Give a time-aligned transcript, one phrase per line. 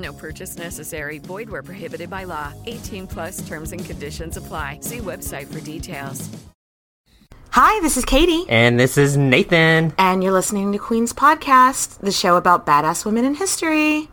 [0.00, 1.18] No purchase necessary.
[1.18, 2.52] Void where prohibited by law.
[2.66, 4.78] 18 plus terms and conditions apply.
[4.82, 6.28] See website for details.
[7.52, 8.44] Hi, this is Katie.
[8.48, 9.92] And this is Nathan.
[9.98, 14.08] And you're listening to Queen's Podcast, the show about badass women in history.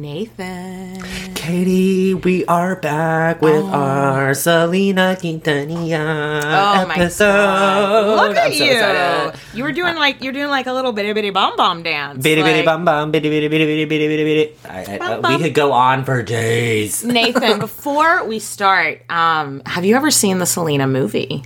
[0.00, 1.02] Nathan.
[1.34, 7.24] Katie, we are back with our Selena Quintanilla Oh my episode.
[7.26, 8.28] god!
[8.28, 8.72] Look at I'm you.
[8.72, 9.40] excited.
[9.54, 12.22] You were doing like you're doing like a little bitty bitty bomb bomb dance.
[12.22, 14.56] Bitty bitty like- bum bum, bitty bitty bitty bitty bitty bitty bitty.
[14.68, 15.32] I- I- Bum, uh, bum.
[15.36, 17.04] We could go on for days.
[17.04, 21.42] Nathan, before we start, um, have you ever seen the Selena movie?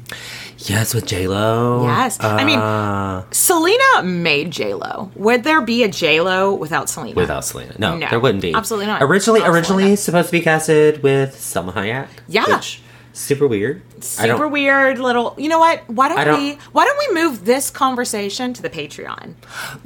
[0.64, 1.84] Yes, with J Lo.
[1.84, 2.16] Yes.
[2.20, 5.10] I mean- Uh, Selena made J Lo.
[5.16, 7.14] Would there be a J Lo without Selena?
[7.16, 8.54] without Selena, no, No, there wouldn't be.
[8.54, 9.02] absolutely not.
[9.02, 9.96] Originally, originally Selena.
[9.96, 12.08] supposed to be casted with Salma Hayek.
[12.28, 12.46] Yeah.
[12.56, 12.80] which,
[13.12, 13.82] super weird.
[14.02, 15.34] Super weird little.
[15.38, 15.82] You know what?
[15.88, 16.58] Why don't, don't- we?
[16.72, 19.34] Why don't we move this conversation to the Patreon?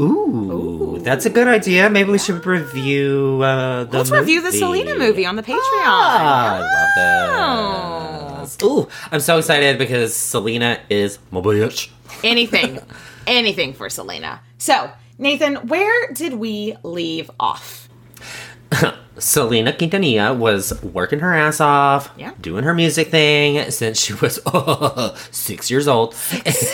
[0.00, 1.88] Ooh, that's a good idea.
[1.90, 3.98] Maybe we should review uh, the.
[3.98, 4.52] Let's review the.
[4.52, 5.58] Selena movie on the Patreon.
[5.86, 6.64] Ah, Oh.
[6.64, 8.17] I love this.
[8.62, 11.90] Ooh, I'm so excited because Selena is my bitch.
[12.24, 12.80] anything,
[13.26, 14.40] anything for Selena.
[14.58, 17.88] So, Nathan, where did we leave off?
[19.18, 22.32] Selena Quintanilla was working her ass off, Yeah.
[22.40, 24.38] doing her music thing since she was
[25.32, 26.14] six years old,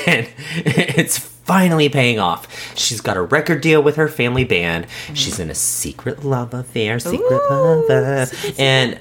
[0.06, 2.46] and it's finally paying off.
[2.76, 4.86] She's got a record deal with her family band.
[4.86, 5.14] Mm-hmm.
[5.14, 9.00] She's in a secret love affair, secret uh, Ooh, love, and.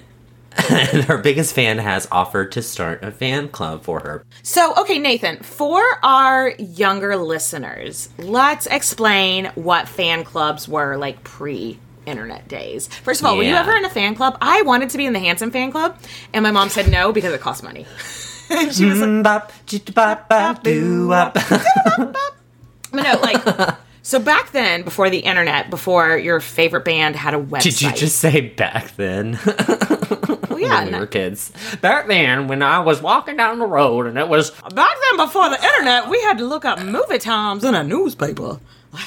[0.70, 4.26] and her biggest fan has offered to start a fan club for her.
[4.44, 11.80] So, okay, Nathan, for our younger listeners, let's explain what fan clubs were like pre
[12.06, 12.88] internet days.
[12.88, 14.38] First of all, were you ever in a fan club?
[14.42, 15.98] I wanted to be in the Hanson fan club,
[16.34, 17.86] and my mom said no because it cost money.
[18.72, 21.34] she was like, Bop, chit-bop, bop, doo-wop.
[21.34, 22.16] but
[22.94, 27.64] no, like, so back then, before the internet, before your favorite band had a website.
[27.64, 29.40] Did you just say back then?
[30.54, 31.52] Well, yeah, when we no- were kids.
[31.82, 35.50] Back then, when I was walking down the road and it was Back then, before
[35.50, 38.60] the internet, we had to look up movie times in a newspaper.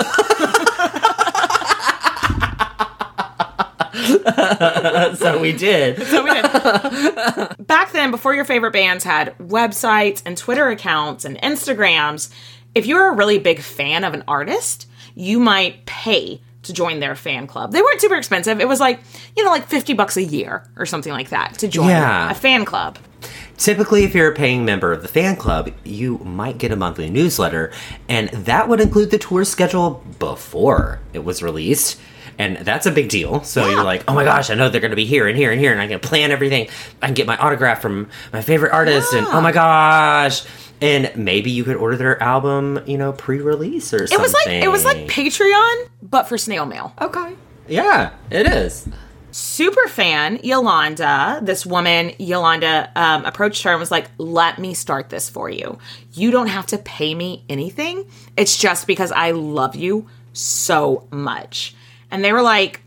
[5.16, 6.02] so we did.
[6.06, 6.42] So we did.
[7.66, 12.30] Back then, before your favorite bands had websites and Twitter accounts and Instagrams,
[12.74, 17.00] if you were a really big fan of an artist, you might pay to join
[17.00, 17.72] their fan club.
[17.72, 18.60] They weren't super expensive.
[18.60, 19.00] It was like,
[19.36, 22.30] you know, like 50 bucks a year or something like that to join Yeah.
[22.30, 22.98] a fan club.
[23.56, 27.08] Typically, if you're a paying member of the fan club, you might get a monthly
[27.08, 27.72] newsletter,
[28.08, 31.98] and that would include the tour schedule before it was released.
[32.38, 33.42] And that's a big deal.
[33.44, 33.72] So Yeah.
[33.76, 35.60] you're like, oh my gosh, I know they're going to be here and here and
[35.60, 36.68] here, and I can plan everything.
[37.00, 40.42] I can get my autograph from my favorite artist, and oh my gosh.
[40.82, 44.18] And maybe you could order their album, you know, pre-release or something.
[44.18, 46.92] It was like it was like Patreon, but for snail mail.
[47.00, 47.34] okay,
[47.68, 48.86] yeah, it is.
[49.30, 55.08] super fan Yolanda, this woman, Yolanda, um, approached her and was like, "Let me start
[55.08, 55.78] this for you.
[56.12, 58.04] You don't have to pay me anything.
[58.36, 61.74] It's just because I love you so much."
[62.10, 62.82] And they were like,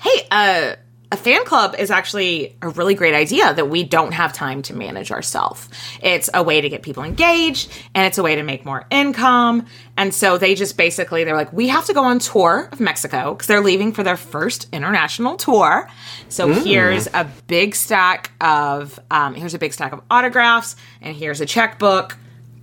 [0.00, 0.76] "Hey, uh."
[1.12, 4.76] A fan club is actually a really great idea that we don't have time to
[4.76, 5.68] manage ourselves.
[6.00, 9.66] It's a way to get people engaged and it's a way to make more income.
[9.96, 13.34] And so they just basically, they're like, we have to go on tour of Mexico
[13.34, 15.88] because they're leaving for their first international tour.
[16.28, 21.40] So here's a big stack of, um, here's a big stack of autographs and here's
[21.40, 22.16] a checkbook.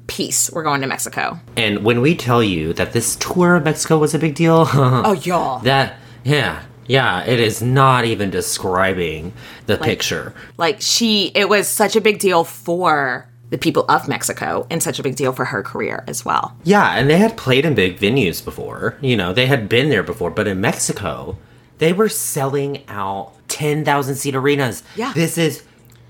[0.08, 0.50] Peace.
[0.52, 1.40] We're going to Mexico.
[1.56, 5.14] And when we tell you that this tour of Mexico was a big deal, Oh,
[5.14, 5.60] y'all.
[5.60, 9.34] that yeah, yeah, it is not even describing
[9.66, 10.34] the picture.
[10.58, 15.00] like she it was such a big deal for the people of Mexico and such
[15.00, 16.58] a big deal for her career as well.
[16.64, 18.98] Yeah, and they had played in big venues before.
[19.02, 21.38] You know, they had been there before, but in Mexico,
[21.78, 24.84] they were selling out 10,000 seat arenas.
[24.98, 25.14] Yeah.
[25.14, 25.64] This is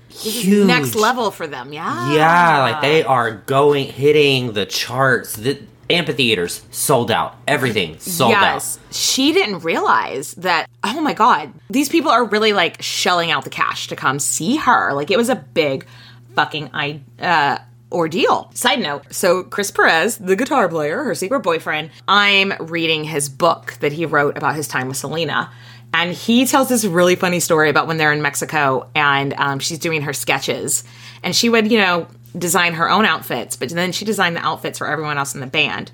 [0.08, 0.66] huge.
[0.66, 2.12] Next level for them, yeah.
[2.12, 5.34] Yeah, like they are going hitting the charts.
[5.34, 5.60] The
[5.90, 7.36] amphitheaters sold out.
[7.46, 8.78] Everything sold yes.
[8.90, 13.50] She didn't realize that, oh my God, these people are really like shelling out the
[13.50, 14.92] cash to come see her.
[14.92, 15.86] Like it was a big
[16.34, 17.58] fucking I, uh,
[17.90, 18.50] ordeal.
[18.54, 23.76] Side note so, Chris Perez, the guitar player, her secret boyfriend, I'm reading his book
[23.80, 25.50] that he wrote about his time with Selena.
[25.92, 29.78] And he tells this really funny story about when they're in Mexico and um, she's
[29.78, 30.84] doing her sketches.
[31.22, 32.06] And she would, you know,
[32.36, 35.46] design her own outfits, but then she designed the outfits for everyone else in the
[35.46, 35.90] band.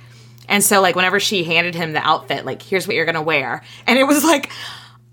[0.49, 3.62] And so, like, whenever she handed him the outfit, like, here's what you're gonna wear.
[3.87, 4.50] And it was like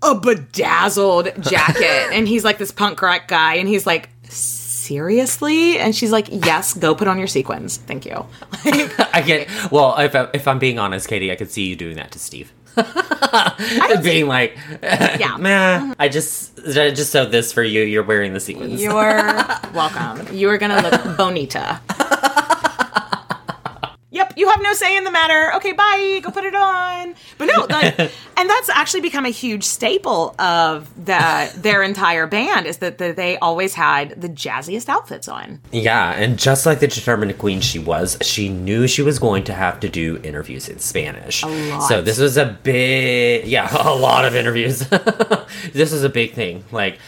[0.02, 2.08] a bedazzled jacket.
[2.12, 3.54] and he's like this punk rock guy.
[3.54, 5.78] And he's like, seriously?
[5.78, 7.78] And she's like, yes, go put on your sequins.
[7.78, 8.26] Thank you.
[8.64, 9.48] I get.
[9.70, 12.18] Well, if I, if I'm being honest, Katie, I could see you doing that to
[12.18, 12.52] Steve.
[14.02, 15.36] being like, Yeah.
[15.38, 17.82] man, I just I just sewed this for you.
[17.82, 18.80] You're wearing the sequins.
[18.82, 18.92] You're
[19.74, 20.34] welcome.
[20.34, 21.80] You are gonna look bonita.
[24.12, 25.54] Yep, you have no say in the matter.
[25.54, 26.20] Okay, bye.
[26.22, 27.14] Go put it on.
[27.38, 27.98] But no, like,
[28.36, 33.16] and that's actually become a huge staple of the their entire band is that, that
[33.16, 35.60] they always had the jazziest outfits on.
[35.72, 39.54] Yeah, and just like the determined queen she was, she knew she was going to
[39.54, 41.42] have to do interviews in Spanish.
[41.42, 41.80] A lot.
[41.80, 44.80] So this was a big, yeah, a lot of interviews.
[45.72, 46.64] this was a big thing.
[46.70, 46.98] Like,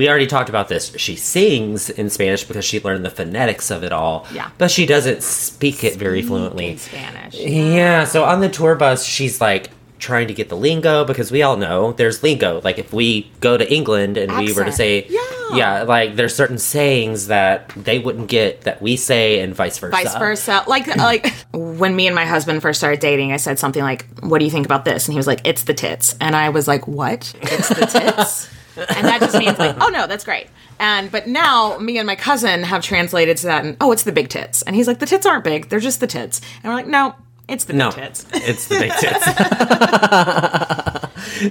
[0.00, 0.94] we already talked about this.
[0.96, 4.26] She sings in Spanish because she learned the phonetics of it all.
[4.32, 4.48] Yeah.
[4.56, 6.70] But she doesn't speak it very fluently.
[6.70, 7.34] in Spanish.
[7.38, 9.68] Yeah, so on the tour bus, she's like
[9.98, 12.62] trying to get the lingo because we all know there's lingo.
[12.64, 14.74] Like if we go to England and we were to Accent.
[14.76, 15.06] say,
[15.52, 15.82] Yeah.
[15.82, 19.90] like there's certain sayings that they wouldn't get that we say, and vice versa.
[19.94, 20.64] Vice versa.
[20.66, 24.06] Like uh, like when me and my husband first started dating, I said something like,
[24.20, 26.48] "What do you think about this?" And he was like, "It's the tits." And I
[26.48, 27.34] was like, "What?
[27.42, 28.48] It's the tits?"
[28.80, 30.48] and that just means like, "Oh no, that's great."
[30.78, 34.12] And but now me and my cousin have translated to that and oh, it's the
[34.12, 34.62] big tits.
[34.62, 37.14] And he's like, "The tits aren't big; they're just the tits." And we're like, "No,
[37.48, 39.26] it's the No, big tits." it's the big tits.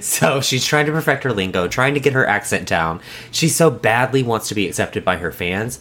[0.06, 3.00] so she's trying to perfect her lingo, trying to get her accent down.
[3.30, 5.80] She so badly wants to be accepted by her fans.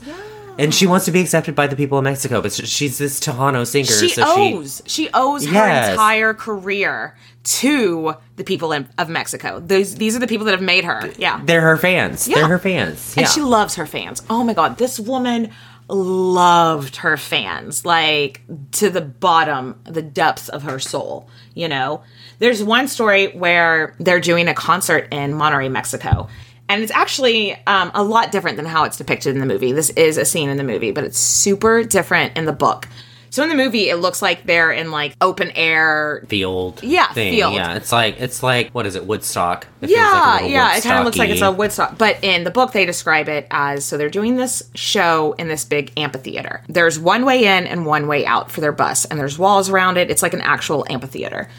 [0.60, 3.66] And she wants to be accepted by the people of Mexico, but she's this Tejano
[3.66, 3.86] singer.
[3.86, 9.60] She so owes she, owes her entire career to the people in, of Mexico.
[9.60, 11.12] Those these are the people that have made her.
[11.18, 11.42] Yeah.
[11.44, 12.28] they're her fans.
[12.28, 12.36] Yeah.
[12.36, 13.16] They're her fans.
[13.18, 14.22] And she loves her fans.
[14.30, 15.52] Oh my god, this woman
[15.88, 18.42] loved her fans like
[18.74, 22.04] to the bottom, the depths of her soul, you know.
[22.40, 26.30] There's one story where they're doing a concert in Monterrey, Mexico.
[26.70, 29.72] And it's actually um, a lot different than how it's depicted in the movie.
[29.72, 32.88] This is a scene in the movie, but it's super different in the book.
[33.32, 36.82] So in the movie, it looks like they're in like open air field.
[36.82, 37.34] Yeah, thing.
[37.34, 37.54] field.
[37.54, 39.06] Yeah, it's like it's like what is it?
[39.06, 39.68] Woodstock.
[39.82, 40.78] It feels Yeah, like yeah.
[40.78, 41.98] It kind of looks like it's a Woodstock.
[41.98, 45.64] But in the book, they describe it as so they're doing this show in this
[45.64, 46.64] big amphitheater.
[46.68, 49.98] There's one way in and one way out for their bus, and there's walls around
[49.98, 50.10] it.
[50.10, 51.50] It's like an actual amphitheater,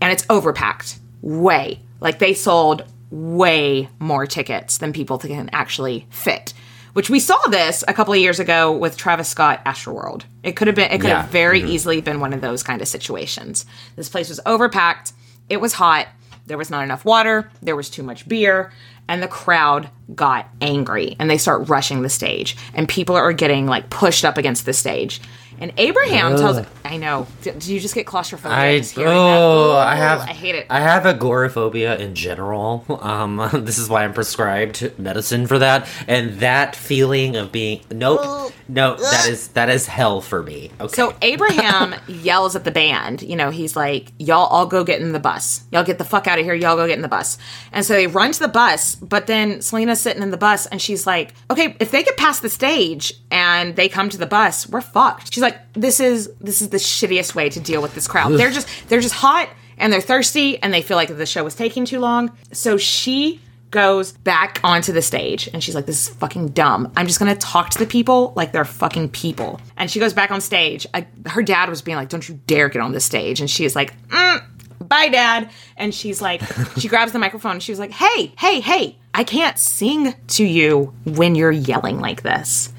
[0.00, 0.98] and it's overpacked.
[1.20, 6.52] Way like they sold way more tickets than people can actually fit.
[6.92, 10.24] Which we saw this a couple of years ago with Travis Scott Astroworld.
[10.42, 11.22] It could have been it could Yeah.
[11.22, 11.70] have very mm-hmm.
[11.70, 13.66] easily been one of those kind of situations.
[13.94, 15.12] This place was overpacked.
[15.48, 16.08] It was hot.
[16.46, 17.50] There was not enough water.
[17.62, 18.72] There was too much beer.
[19.06, 22.56] And the crowd got angry and they start rushing the stage.
[22.74, 25.20] And people are getting like pushed up against the stage.
[25.60, 27.26] And Abraham tells, I know.
[27.42, 28.56] Did, you just get claustrophobia?
[28.56, 29.72] I just oh?
[29.72, 30.66] I have I hate it.
[30.70, 32.84] I have agoraphobia in general.
[33.08, 35.88] Um, this is why I'm prescribed medicine for that.
[36.06, 40.70] And that feeling of being nope, no, that is that is hell for me.
[40.80, 43.22] Okay, So Abraham yells at the band.
[43.22, 45.62] You know, he's like, "Y'all all go get in the bus.
[45.72, 46.54] Y'all get the fuck out of here.
[46.54, 47.38] Y'all go get in the bus."
[47.72, 50.82] And so they run to the bus, but then Selena's sitting in the bus, and
[50.82, 54.68] she's like, "Okay, if they get past the stage and they come to the bus,
[54.68, 58.06] we're fucked." She's like, "This is this is the shittiest way to deal with this
[58.08, 58.32] crowd.
[58.32, 61.54] They're just they're just hot and they're thirsty and they feel like the show was
[61.54, 63.40] taking too long." So she
[63.70, 66.92] goes back onto the stage and she's like, This is fucking dumb.
[66.96, 69.60] I'm just gonna talk to the people like they're fucking people.
[69.76, 70.86] And she goes back on stage.
[70.94, 73.40] I, her dad was being like, Don't you dare get on this stage.
[73.40, 74.42] And she is like, mm,
[74.80, 75.50] Bye, dad.
[75.76, 76.42] And she's like,
[76.78, 80.44] She grabs the microphone and she was like, Hey, hey, hey, I can't sing to
[80.44, 82.72] you when you're yelling like this.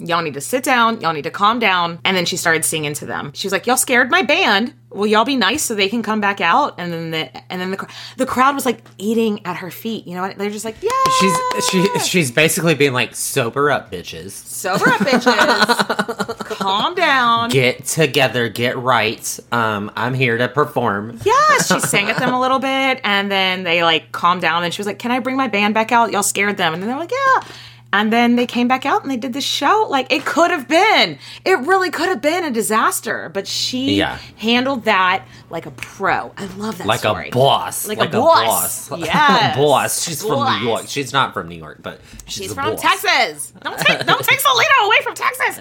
[0.00, 1.00] Y'all need to sit down.
[1.00, 1.98] Y'all need to calm down.
[2.04, 3.32] And then she started singing to them.
[3.34, 4.72] She was like, "Y'all scared my band.
[4.90, 7.72] Will y'all be nice so they can come back out?" And then the and then
[7.72, 10.06] the the crowd was like eating at her feet.
[10.06, 10.38] You know what?
[10.38, 10.90] They're just like, "Yeah,
[11.20, 14.30] she's she she's basically being like sober up, bitches.
[14.30, 16.38] sober up, bitches.
[16.46, 19.40] calm down." Get together, get right.
[19.50, 21.18] Um, I'm here to perform.
[21.24, 24.62] Yeah, she sang at them a little bit, and then they like calmed down.
[24.62, 26.12] And she was like, "Can I bring my band back out?
[26.12, 27.48] Y'all scared them." And then they're like, "Yeah."
[27.90, 29.86] And then they came back out and they did the show.
[29.88, 34.18] Like it could have been, it really could have been a disaster, but she Yeah.
[34.36, 36.30] handled that like a pro.
[36.36, 37.28] I love that like story.
[37.30, 37.88] a boss.
[37.88, 38.90] Like a boss.
[38.98, 40.02] Yeah, boss.
[40.04, 40.84] She's from New York.
[40.88, 42.82] She's not from New York, but she's, She's a from boss.
[42.82, 43.52] Texas.
[43.62, 45.58] Don't take, don't take Selena away from Texas.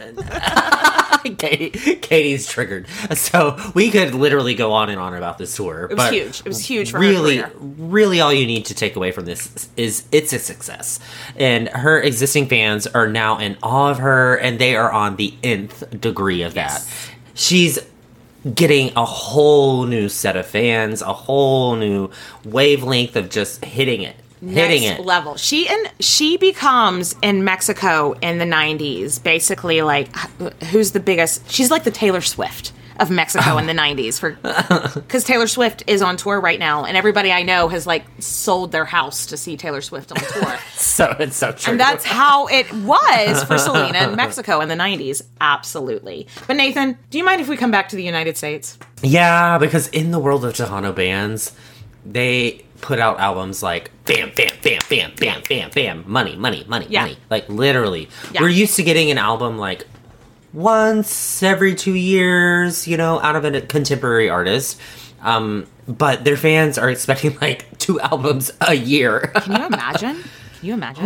[1.37, 2.87] Katie, Katie's triggered.
[3.15, 5.85] So we could literally go on and on about this tour.
[5.85, 6.39] It was but huge.
[6.41, 10.05] It was huge for really, really, all you need to take away from this is
[10.11, 10.99] it's a success,
[11.35, 15.35] and her existing fans are now in awe of her, and they are on the
[15.43, 16.83] nth degree of Yes.
[16.85, 16.93] that.
[17.35, 17.77] She's
[18.55, 22.09] getting a whole new set of fans, a whole new
[22.43, 25.05] wavelength of just hitting it, hitting next it.
[25.05, 25.35] level.
[25.37, 30.07] She and she becomes in Mexico in the '90s, basically like
[30.71, 31.51] who's the biggest?
[31.51, 34.31] She's like the Taylor Swift of Mexico in the '90s for
[35.01, 38.71] because Taylor Swift is on tour right now, and everybody I know has like sold
[38.71, 40.57] their house to see Taylor Swift on tour.
[40.77, 41.71] So it's so true.
[41.71, 45.21] And that's how it was for Selena in Mexico in the 90s.
[45.41, 46.27] Absolutely.
[46.47, 48.77] But Nathan, do you mind if we come back to the United States?
[49.03, 51.51] Yeah, because in the world of Tejano bands,
[52.05, 56.87] they put out albums like bam, bam, bam, bam, bam, bam, bam, money, money, money,
[56.89, 57.01] Yeah.
[57.01, 57.17] money.
[57.29, 58.09] Like literally.
[58.31, 58.41] Yeah.
[58.41, 59.85] We're used to getting an album like
[60.57, 64.79] once every two years, you know, out of a contemporary artist.
[65.21, 69.19] Um, but their fans are expecting like two albums a year.
[69.35, 70.23] Can you imagine?
[70.59, 71.03] Can you imagine?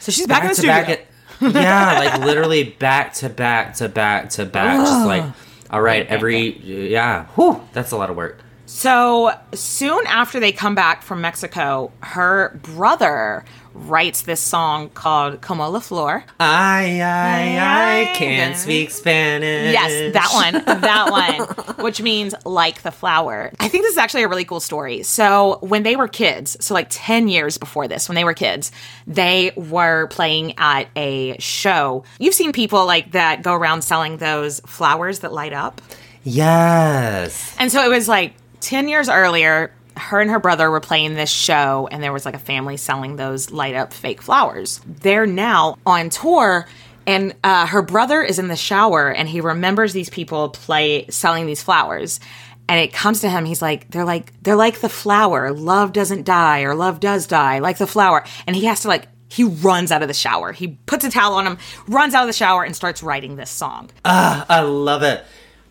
[0.00, 0.74] so she's back, in the to studio.
[0.74, 1.06] back at-
[1.40, 4.76] yeah, like literally back to back to back to back.
[4.84, 5.24] just like,
[5.70, 6.58] all right, every,
[6.90, 8.40] yeah, whew, that's a lot of work.
[8.72, 15.68] So soon after they come back from Mexico, her brother writes this song called Como
[15.68, 16.24] la Flor.
[16.38, 19.72] I, I, I can't speak Spanish.
[19.72, 20.80] Yes, that one.
[20.80, 21.10] That
[21.66, 21.84] one.
[21.84, 23.50] Which means like the flower.
[23.58, 25.02] I think this is actually a really cool story.
[25.02, 28.70] So, when they were kids, so like 10 years before this, when they were kids,
[29.04, 32.04] they were playing at a show.
[32.20, 35.82] You've seen people like that go around selling those flowers that light up.
[36.22, 37.56] Yes.
[37.58, 41.30] And so it was like 10 years earlier, her and her brother were playing this
[41.30, 44.80] show, and there was like a family selling those light up fake flowers.
[44.86, 46.66] They're now on tour.
[47.06, 51.46] And uh, her brother is in the shower, and he remembers these people play selling
[51.46, 52.20] these flowers.
[52.68, 55.50] And it comes to him, he's like, they're like, they're like the flower.
[55.52, 58.24] Love doesn't die, or love does die, like the flower.
[58.46, 60.52] And he has to like, he runs out of the shower.
[60.52, 63.50] He puts a towel on him, runs out of the shower, and starts writing this
[63.50, 63.90] song.
[64.04, 65.24] Ah i love it.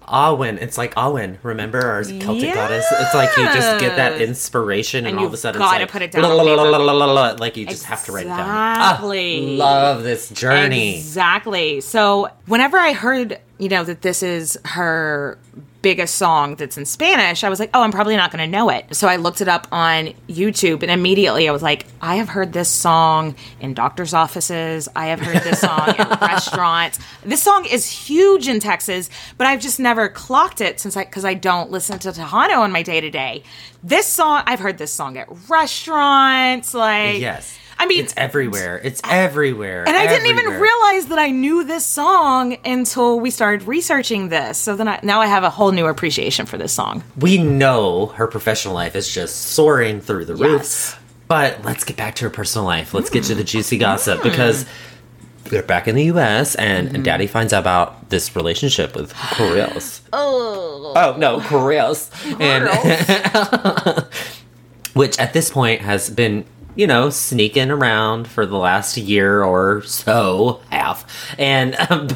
[0.09, 0.61] Awen.
[0.61, 2.85] It's like Awen, Remember our Celtic goddess?
[2.91, 5.81] It's like you just get that inspiration and, And all of a sudden gotta it's
[5.81, 8.39] like put it down la- la- la- like you just have to write it down.
[8.39, 9.57] Exactly.
[9.57, 10.97] love this journey.
[10.97, 11.81] Exactly.
[11.81, 15.37] So whenever I heard, you know, that this is her
[15.81, 18.69] biggest song that's in Spanish, I was like, oh, I'm probably not going to know
[18.69, 18.95] it.
[18.95, 22.53] So I looked it up on YouTube and immediately I was like, I have heard
[22.53, 24.89] this song in doctor's offices.
[24.95, 26.99] I have heard this song in restaurants.
[27.23, 31.25] This song is huge in Texas, but I've just never clocked it since I, because
[31.25, 33.43] I don't listen to Tejano in my day to day.
[33.83, 36.73] This song, I've heard this song at restaurants.
[36.73, 37.57] Like, Yes.
[37.81, 38.79] I mean, it's everywhere.
[38.83, 39.87] It's everywhere.
[39.87, 44.57] and I didn't even realize that I knew this song until we started researching this.
[44.57, 47.03] So then I, now I have a whole new appreciation for this song.
[47.17, 50.41] we know her professional life is just soaring through the Yes.
[50.93, 50.99] roof.
[51.29, 52.93] But let's get back to her personal life.
[52.93, 54.65] Let's get to the juicy gossip because
[55.45, 56.55] they're back in the U.S.
[56.55, 57.03] and Mm-hmm.
[57.03, 60.01] Daddy finds out about this relationship with Correos.
[60.13, 62.09] oh, oh no, Correos,
[62.41, 62.67] and
[64.95, 66.45] which at this point has been.
[66.79, 72.07] You know, sneaking around for the last year or so, half, and um,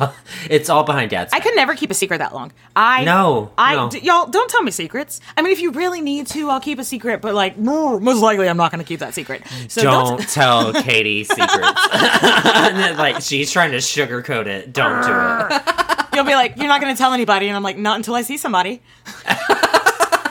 [0.50, 1.34] it's all behind Dad's.
[1.34, 2.53] I could never keep a secret that long.
[2.74, 3.89] I No, I no.
[3.89, 5.20] d- y'all don't tell me secrets.
[5.36, 7.20] I mean, if you really need to, I'll keep a secret.
[7.22, 9.43] But like, most likely, I'm not going to keep that secret.
[9.67, 11.51] So don't tell Katie secrets.
[12.98, 14.72] like she's trying to sugarcoat it.
[14.72, 15.62] Don't do it.
[16.15, 18.22] you'll be like, you're not going to tell anybody, and I'm like, not until I
[18.22, 18.82] see somebody.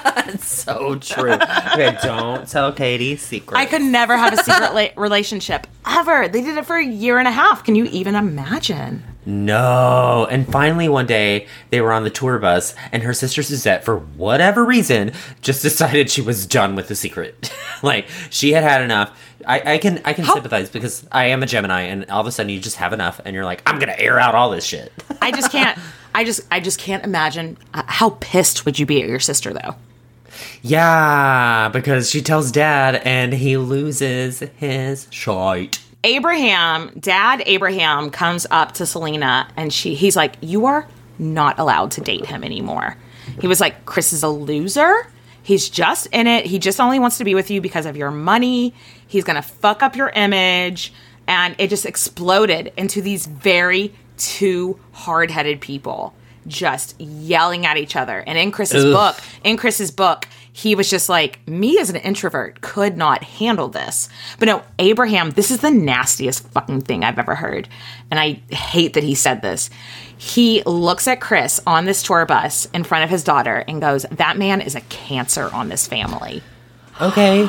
[0.17, 1.33] That's so true.
[1.33, 3.59] Okay, don't tell Katie secrets.
[3.59, 6.29] I could never have a secret la- relationship ever.
[6.29, 7.65] They did it for a year and a half.
[7.65, 9.03] Can you even imagine?
[9.25, 10.27] No.
[10.31, 13.99] And finally, one day they were on the tour bus, and her sister Suzette, for
[13.99, 17.53] whatever reason, just decided she was done with the secret.
[17.83, 19.17] like she had had enough.
[19.47, 22.27] I, I can I can How- sympathize because I am a Gemini, and all of
[22.27, 24.65] a sudden you just have enough, and you're like, I'm gonna air out all this
[24.65, 24.93] shit.
[25.21, 25.79] I just can't.
[26.15, 29.53] I just I just can't imagine uh, how pissed would you be at your sister
[29.53, 29.77] though.
[30.63, 35.81] Yeah, because she tells Dad, and he loses his shite.
[36.05, 40.87] Abraham, Dad Abraham comes up to Selena and she he's like, "You are
[41.19, 42.97] not allowed to date him anymore."
[43.41, 45.07] He was like, "Chris is a loser.
[45.45, 46.47] He's just in it.
[46.47, 48.75] He just only wants to be with you because of your money.
[49.07, 50.93] He's going to fuck up your image."
[51.27, 56.15] and it just exploded into these very two hard-headed people
[56.47, 58.19] just yelling at each other.
[58.27, 58.93] And in Chris's Ugh.
[58.93, 63.69] book, in Chris's book, he was just like, me as an introvert could not handle
[63.69, 64.09] this.
[64.39, 67.69] But no, Abraham, this is the nastiest fucking thing I've ever heard.
[68.11, 69.71] And I hate that he said this.
[70.17, 74.05] He looks at Chris on this tour bus in front of his daughter and goes,
[74.11, 76.43] That man is a cancer on this family.
[77.01, 77.49] Okay.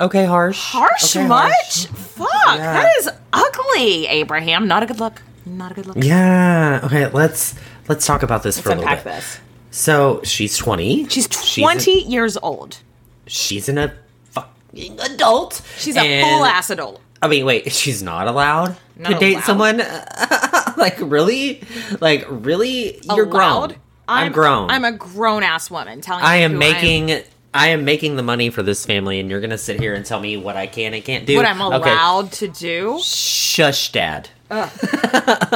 [0.00, 0.72] Okay, harsh.
[0.72, 1.86] Harsh Okay, much?
[1.86, 2.28] Fuck.
[2.56, 4.66] That is ugly, Abraham.
[4.66, 5.22] Not a good look.
[5.46, 5.96] Not a good look.
[6.02, 6.80] Yeah.
[6.82, 7.54] Okay, let's
[7.88, 9.04] let's talk about this for a little bit.
[9.04, 9.40] this.
[9.70, 11.06] So she's twenty.
[11.08, 12.78] She's a- 20 years old.
[13.26, 13.94] she's an a
[14.30, 15.62] fucking adult.
[15.78, 17.00] She's a full ass adult.
[17.22, 19.44] I mean, wait, she's not allowed Not to date allowed?
[19.44, 19.78] someone.
[20.76, 21.62] like really,
[22.00, 23.70] like really, you're Allowed?
[23.70, 23.76] grown.
[24.06, 24.70] I'm, grown.
[24.70, 27.22] I'm a grown ass woman telling I am making.
[27.54, 30.18] I am making the money for this family, and you're gonna sit here and tell
[30.20, 31.36] me what I can and can't do.
[31.36, 31.76] what I'm Okay.
[31.90, 32.98] allowed to do.
[33.02, 34.28] Shush, Dad.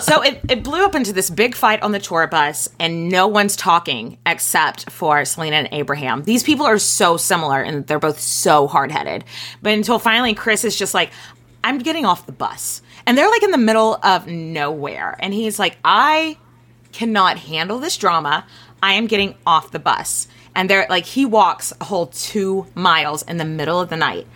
[0.02, 3.26] So it, it blew up into this big fight on the tour bus, and no
[3.26, 6.22] one's talking except for Selena and Abraham.
[6.22, 9.24] These people are so similar, and they're both so hard headed.
[9.60, 11.10] But until finally, Chris is just like,
[11.64, 12.80] I'm getting off the bus.
[13.06, 15.16] And they're like in the middle of nowhere.
[15.18, 16.38] And he's like, I
[16.92, 18.46] cannot handle this drama.
[18.82, 20.28] I am getting off the bus.
[20.58, 24.26] And they're like, he walks a whole two miles in the middle of the night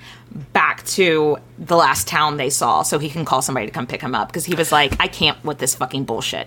[0.52, 4.00] back to the last town they saw so he can call somebody to come pick
[4.00, 6.46] him up because he was like, I can't with this fucking bullshit.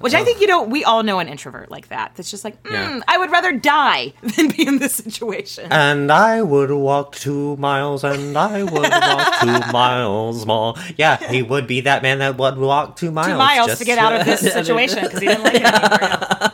[0.00, 2.12] Which I think, you know, we all know an introvert like that.
[2.14, 3.00] That's just like, mm, Yeah.
[3.08, 5.72] I would rather die than be in this situation.
[5.72, 10.74] And I would walk two miles, and I would walk two miles more.
[10.96, 13.26] Yeah, he would be that man that would walk two miles.
[13.32, 16.47] Two miles just to get out of this situation because he didn't like it anymore.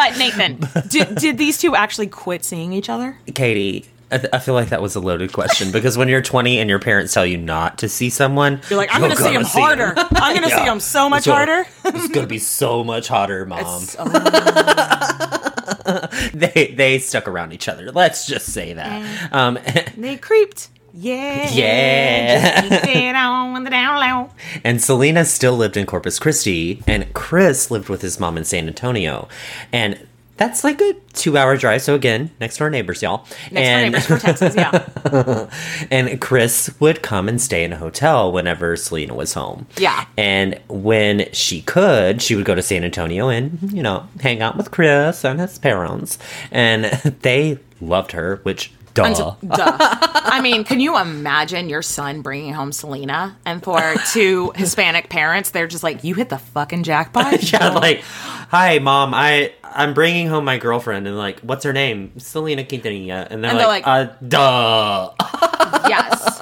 [0.00, 3.18] But Nathan, did, did these two actually quit seeing each other?
[3.34, 6.58] Katie, I, th- I feel like that was a loaded question because when you're 20
[6.58, 9.34] and your parents tell you not to see someone, You're like, I'm going to see
[9.34, 9.92] him harder.
[9.96, 10.72] I'm going to see Yeah.
[10.72, 11.66] him so much So- harder.
[11.84, 13.82] it's gonna be so much hotter, mom.
[13.82, 14.04] So-
[16.34, 17.90] they they stuck around each other.
[17.92, 19.32] Let's just say that.
[19.32, 19.58] Um,
[19.96, 20.68] they creeped.
[20.92, 21.50] Yeah.
[21.52, 22.60] Yeah.
[22.68, 24.30] Just keep it on the down low.
[24.64, 28.66] and Selena still lived in Corpus Christi, and Chris lived with his mom in San
[28.66, 29.28] Antonio,
[29.72, 31.82] and that's like a two-hour drive.
[31.82, 33.26] So again, next door neighbors, y'all.
[33.50, 35.50] Next door neighbors for Texas, yeah.
[35.90, 39.66] and Chris would come and stay in a hotel whenever Selena was home.
[39.76, 40.06] Yeah.
[40.16, 44.56] And when she could, she would go to San Antonio and, you know, hang out
[44.56, 46.18] with Chris and his parents.
[46.50, 46.84] And
[47.20, 49.04] they loved her, which, duh.
[49.04, 49.76] Until- duh.
[49.80, 55.50] I mean, can you imagine your son bringing home Selena and for two Hispanic parents,
[55.50, 57.42] they're just like, you hit the fucking jackpot?
[57.52, 61.06] yeah, like, hi, mom, I, I'm bringing home my girlfriend.
[61.06, 62.12] And like, what's her name?
[62.18, 63.26] Selena Quintanilla.
[63.30, 65.14] And they're And they're like, like- uh, duh.
[65.88, 66.38] yes.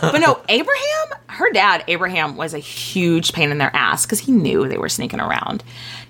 [0.00, 4.32] But no, Abraham, her dad, Abraham, was a huge pain in their ass because he
[4.32, 5.62] knew they were sneaking around.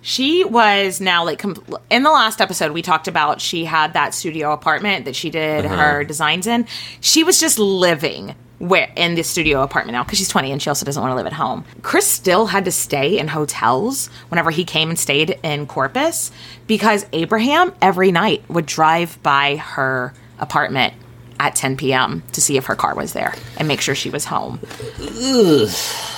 [0.07, 1.43] She was now like
[1.91, 5.65] in the last episode we talked about she had that studio apartment that she did
[5.65, 5.77] uh-huh.
[5.77, 6.67] her designs in.
[7.01, 10.69] She was just living where in this studio apartment now because she's 20 and she
[10.69, 11.65] also doesn't want to live at home.
[11.81, 16.31] Chris still had to stay in hotels whenever he came and stayed in Corpus
[16.67, 20.93] because Abraham every night would drive by her apartment
[21.41, 22.23] at 10 p.m.
[22.33, 24.61] to see if her car was there and make sure she was home.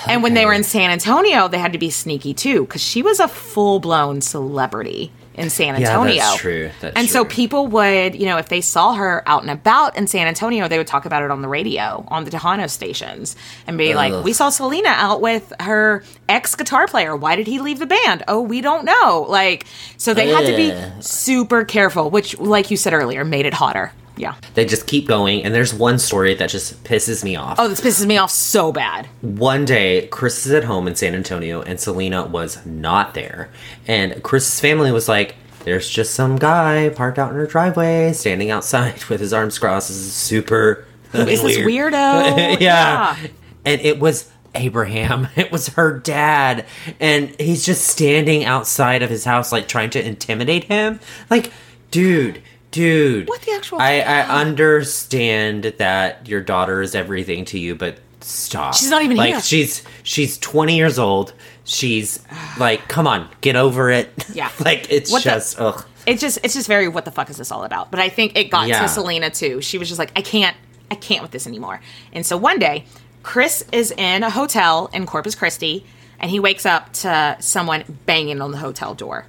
[0.09, 3.03] And when they were in San Antonio, they had to be sneaky too because she
[3.03, 6.17] was a full blown celebrity in San Yeah, Antonio.
[6.17, 6.71] that's true.
[6.81, 10.07] That's and so people would, you know, if they saw her out and about in
[10.07, 13.77] San Antonio, they would talk about it on the radio, on the Tejano stations, and
[13.77, 17.15] be like, "We saw Selena out with her ex guitar player.
[17.15, 18.23] Why did he leave the band?
[18.29, 19.67] Oh, we don't know." Like,
[19.99, 23.93] so they had to be super careful, which, like you said earlier, made it hotter.
[24.17, 24.35] Yeah.
[24.55, 25.45] They just keep going.
[25.45, 27.57] And there's one story that just pisses me off.
[27.59, 29.07] Oh, this pisses me off so bad.
[29.21, 33.51] One day, Chris is at home in San Antonio, and Selena was not there.
[33.87, 38.51] And Chris's family was like, "There's just some guy parked out in her driveway, standing
[38.51, 39.89] outside with his arms crossed.
[39.89, 42.61] This is super Who is this weird." weirdo?
[42.61, 43.17] yeah.
[43.65, 45.29] and it was Abraham.
[45.37, 46.65] It was her dad,
[47.01, 51.01] and he's just standing outside of his house, like trying to intimidate him.
[51.29, 51.53] Like,
[51.91, 52.41] dude.
[52.77, 57.99] Dude, What the actual I, I understand that your daughter is everything to you, but
[58.21, 58.75] stop.
[58.75, 59.41] She's not even like, here.
[59.41, 61.33] She's she's twenty years old.
[61.65, 62.23] She's
[62.59, 64.11] like, come on, get over it.
[64.33, 64.51] Yeah.
[64.65, 65.85] like it's What the- just ugh.
[66.07, 68.37] it's just it's just very what the fuck is this all about but i think
[68.39, 68.83] it got Yeah.
[68.83, 70.57] to selena too she was just like i can't
[70.91, 71.81] i can't with this anymore
[72.13, 72.85] and so one day
[73.25, 75.85] chris is in a hotel in corpus christi
[76.21, 79.27] and he wakes up to someone banging on the hotel door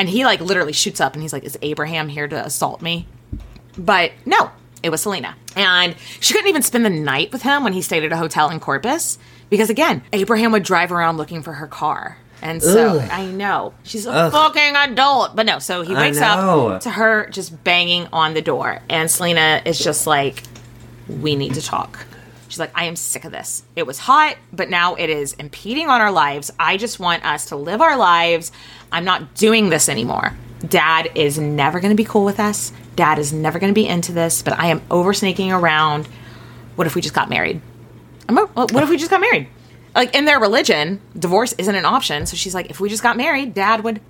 [0.00, 3.06] and he like literally shoots up and he's like is abraham here to assault me
[3.76, 4.50] but no
[4.82, 5.36] It was Selena.
[5.56, 8.48] And she couldn't even spend the night with him when he stayed at a hotel
[8.48, 9.18] in Corpus
[9.50, 12.16] because, again, Abraham would drive around looking for her car.
[12.40, 15.58] And so I know she's a fucking adult, but no.
[15.58, 20.06] So he wakes up to her just banging on the door, and Selena is just
[20.06, 20.42] like,
[21.08, 22.06] "We need to talk."
[22.50, 23.62] She's like, "I am sick of this.
[23.76, 26.50] It was hot, but now it is impeding on our lives.
[26.58, 28.52] I just want us to live our lives.
[28.92, 30.36] I'm not doing this anymore.
[30.68, 32.72] Dad is never going to be cool with us.
[32.96, 34.42] Dad is never going to be into this.
[34.42, 36.06] But I am over snaking around.
[36.76, 37.62] What if we just got married?
[38.28, 39.48] What if we just got married?
[39.94, 42.26] Like in their religion, divorce isn't an option.
[42.26, 44.00] So she's like, if we just got married, Dad would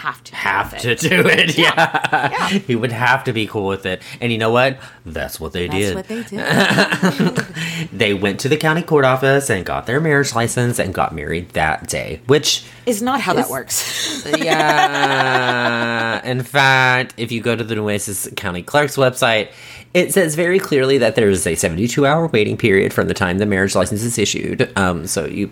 [0.00, 1.56] have to have to do it.
[1.58, 1.74] Yeah.
[1.76, 2.48] Yeah.
[2.70, 4.02] He would have to be cool with it.
[4.20, 4.78] And you know what?
[5.04, 5.94] That's what they That's did.
[5.94, 7.46] what they did.
[7.92, 11.50] They went to the county court office and got their marriage license and got married
[11.50, 14.24] that day, which Is not how that works.
[14.38, 16.24] yeah.
[16.24, 19.50] In fact, if you go to the Nueces County Clerk's website,
[19.94, 23.38] it says very clearly that there is a 72 hour waiting period from the time
[23.38, 24.70] the marriage license is issued.
[24.78, 25.50] Um, so you,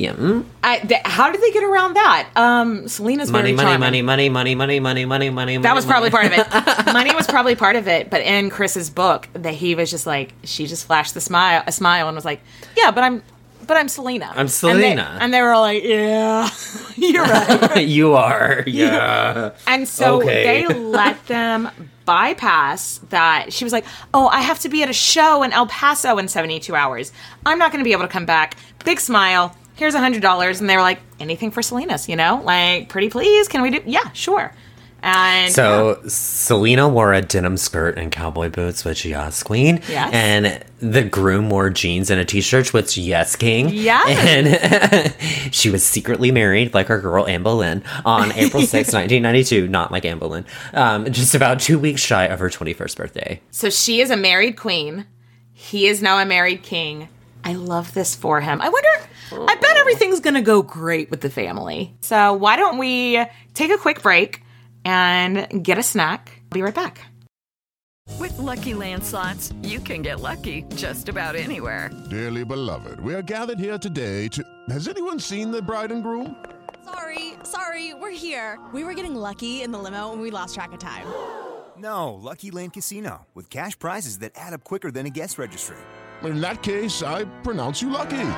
[0.00, 2.28] yeah, mm, I, th- how did they get around that?
[2.36, 3.80] Um, Selena's money, very money, charming.
[3.80, 5.56] money, money, money, money, money, money, money.
[5.58, 6.46] That was probably part of it.
[6.92, 10.32] Money was probably part of it, but in Chris's book, that he was just like,
[10.44, 12.40] she just flashed the smile, a smile, and was like,
[12.76, 13.22] "Yeah, but I'm,
[13.66, 14.26] but I'm Selena.
[14.26, 15.18] I'm And they, Selena.
[15.20, 16.48] and they were all like, "Yeah,
[16.96, 19.52] you're right." you are, yeah.
[19.66, 20.44] And so Okay.
[20.66, 21.68] they let them
[22.04, 23.52] bypass that.
[23.52, 26.28] She was like, "Oh, I have to be at a show in El Paso in
[26.28, 27.12] 72 hours.
[27.46, 29.56] I'm not going to be able to come back." Big smile.
[29.74, 32.40] Here's a hundred dollars, and they were like, "Anything for Selena's, you know?
[32.44, 33.80] Like, pretty please, can we do?
[33.84, 34.52] Yeah, sure."
[35.04, 39.82] And So Selena wore a denim skirt and cowboy boots, which yes, queen.
[39.86, 40.14] Yes.
[40.14, 43.68] And the groom wore jeans and a t-shirt, which yes, king.
[43.68, 44.08] Yes.
[44.08, 49.68] And she was secretly married, like our girl Anne Boleyn, on April 6, 1992.
[49.68, 50.46] Not like Anne Boleyn.
[50.72, 53.40] Um, just about two weeks shy of her 21st birthday.
[53.50, 55.04] So she is a married queen.
[55.52, 57.08] He is now a married king.
[57.44, 58.60] I love this for him.
[58.60, 58.88] I wonder,
[59.32, 61.94] I bet everything's going to go great with the family.
[62.00, 64.42] So why don't we take a quick break
[64.84, 66.40] and get a snack?
[66.50, 67.02] Be right back.
[68.18, 71.90] With Lucky Land slots, you can get lucky just about anywhere.
[72.10, 74.44] Dearly beloved, we are gathered here today to.
[74.68, 76.36] Has anyone seen the bride and groom?
[76.84, 78.58] Sorry, sorry, we're here.
[78.72, 81.06] We were getting lucky in the limo and we lost track of time.
[81.76, 85.76] No, Lucky Land Casino, with cash prizes that add up quicker than a guest registry.
[86.22, 88.30] In that case, I pronounce you lucky.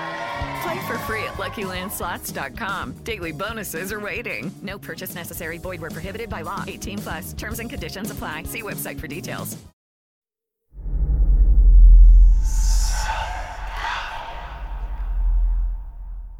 [0.62, 2.92] Play for free at LuckyLandSlots.com.
[3.04, 4.52] Daily bonuses are waiting.
[4.62, 5.58] No purchase necessary.
[5.58, 6.64] Void were prohibited by law.
[6.66, 7.32] 18 plus.
[7.34, 8.44] Terms and conditions apply.
[8.44, 9.56] See website for details.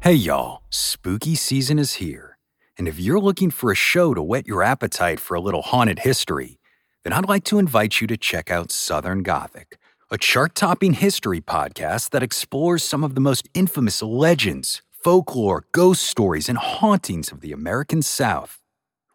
[0.01, 2.37] Hey y'all, spooky season is here.
[2.77, 5.99] And if you're looking for a show to whet your appetite for a little haunted
[5.99, 6.59] history,
[7.03, 9.77] then I'd like to invite you to check out Southern Gothic,
[10.09, 16.03] a chart topping history podcast that explores some of the most infamous legends, folklore, ghost
[16.03, 18.61] stories, and hauntings of the American South.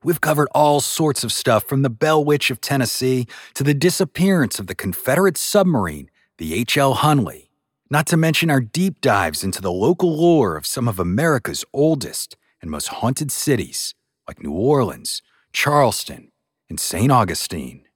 [0.05, 4.59] We've covered all sorts of stuff from the Bell Witch of Tennessee to the disappearance
[4.59, 6.97] of the Confederate submarine, the H.L.
[6.97, 7.49] Hunley.
[7.89, 12.37] Not to mention our deep dives into the local lore of some of America's oldest
[12.61, 13.95] and most haunted cities,
[14.29, 15.23] like New Orleans,
[15.55, 16.33] Charleston,
[16.69, 17.11] and St.
[17.11, 17.87] Augustine.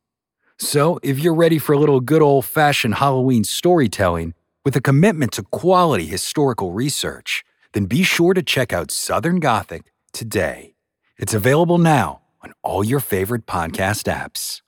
[0.58, 4.32] So, if you're ready for a little good old fashioned Halloween storytelling
[4.64, 9.92] with a commitment to quality historical research, then be sure to check out Southern Gothic
[10.14, 10.74] today.
[11.18, 14.62] It's available now on all your favorite podcast apps.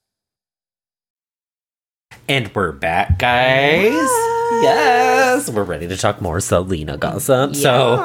[2.29, 3.93] And we're back, guys.
[4.61, 5.49] Yes.
[5.49, 7.57] We're ready to talk more Selena gossip.
[7.57, 7.97] So,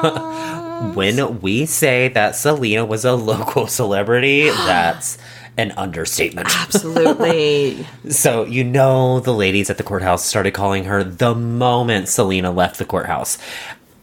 [0.94, 5.18] when we say that Selena was a local celebrity, that's
[5.56, 6.48] an understatement.
[6.50, 7.86] Absolutely.
[8.10, 12.78] So, you know, the ladies at the courthouse started calling her the moment Selena left
[12.78, 13.38] the courthouse.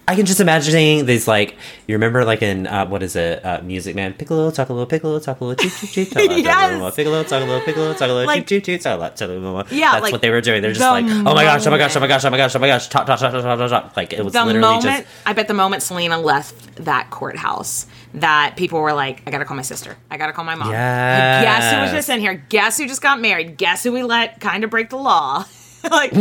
[0.07, 1.55] I can just imagining these like
[1.87, 4.87] you remember like in uh, what is it uh, Music Man Piccolo talk a little
[4.87, 6.95] Piccolo talk a little cheep cheep cheep talk a little Yes.
[6.95, 9.29] Piccolo talk a little Piccolo talk a little cheep cheep cheep talk a little- talk
[9.29, 11.65] a little Yeah, that's like, what they were doing they're just like oh my gosh
[11.65, 13.31] oh my gosh oh my gosh oh my gosh oh my gosh talk talk talk
[13.31, 13.95] talk talk talk, talk.
[13.95, 17.85] like it was the literally moment just I bet the moment Selena left that courthouse,
[18.15, 19.97] that people were like, "I gotta call my sister.
[20.09, 20.71] I gotta call my mom.
[20.71, 21.43] Yes.
[21.43, 22.35] Guess who was just in here?
[22.49, 23.57] Guess who just got married?
[23.57, 25.45] Guess who we let kind of break the law."
[25.91, 26.13] like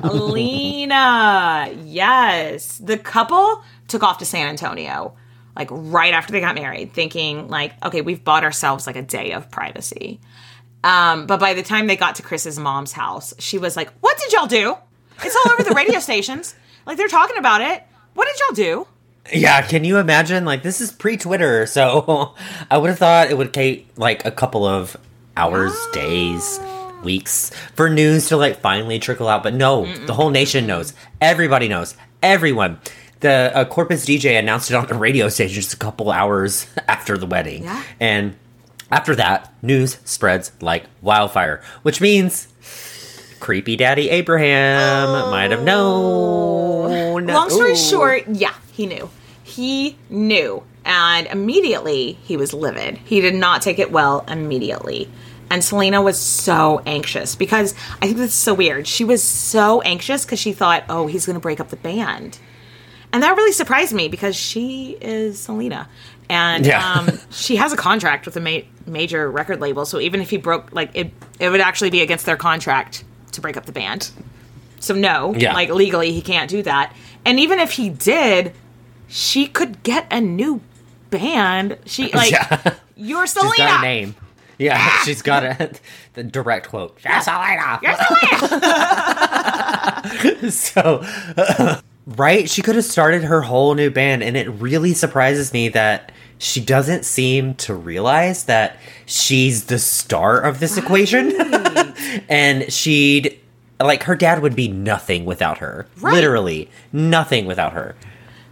[0.00, 2.78] Selena, yes.
[2.78, 5.14] The couple took off to San Antonio,
[5.54, 9.32] like right after they got married, thinking like, "Okay, we've bought ourselves like a day
[9.32, 10.20] of privacy."
[10.82, 14.16] Um, but by the time they got to Chris's mom's house, she was like, "What
[14.16, 14.76] did y'all do?
[15.22, 16.54] It's all over the radio stations.
[16.86, 17.82] Like they're talking about it.
[18.14, 18.86] What did y'all do?"
[19.32, 22.34] Yeah can you imagine like this is pre Twitter so
[22.70, 24.96] I would have thought it would take like a couple of
[25.36, 26.58] hours days
[27.02, 29.42] weeks for news to like finally trickle out.
[29.42, 30.94] But no, the whole nation knows.
[31.20, 31.96] Everybody knows.
[32.22, 32.80] Everyone.
[33.20, 37.18] The uh, Corpus DJ announced it on the radio station just a couple hours after
[37.18, 37.64] the wedding.
[37.64, 37.82] Yeah.
[37.98, 38.36] And
[38.90, 42.48] after that, news spreads like wildfire, which means
[43.40, 47.26] creepy daddy Abraham might have known.
[47.26, 47.76] Long story Ooh.
[47.76, 49.10] short, yeah, he knew.
[49.58, 50.62] He knew.
[50.84, 52.96] And immediately he was livid.
[52.98, 55.10] He did not take it well immediately.
[55.50, 58.86] And Selena was so anxious because I think that's so weird.
[58.86, 62.38] She was so anxious because she thought, oh, he's going to break up the band.
[63.12, 65.88] And that really surprised me because she is Selena.
[66.30, 66.92] And Yeah.
[66.92, 69.84] um, she has a contract with a ma- major record label.
[69.86, 73.40] So even if he broke, like, it, it would actually be against their contract to
[73.40, 74.10] break up the band.
[74.78, 75.52] So no, Yeah.
[75.52, 76.94] like legally he can't do that.
[77.24, 78.52] And even if he did,
[79.08, 80.60] she could get a new
[81.10, 81.78] band.
[81.86, 82.74] She like Yeah.
[82.96, 83.50] you're Selena.
[83.54, 84.14] She's got a name.
[84.58, 85.02] Yeah, ah!
[85.06, 85.72] she's got a
[86.14, 86.98] the direct quote.
[87.04, 87.78] Yes, Selena.
[87.82, 87.96] You're
[90.36, 90.50] Selena.
[90.50, 91.04] so
[92.16, 96.10] right she could have started her whole new band and it really surprises me that
[96.38, 101.32] she doesn't seem to realize that she's the star of this equation
[102.28, 103.38] and she'd
[103.80, 106.14] like her dad would be nothing without her Right.
[106.14, 107.94] literally nothing without her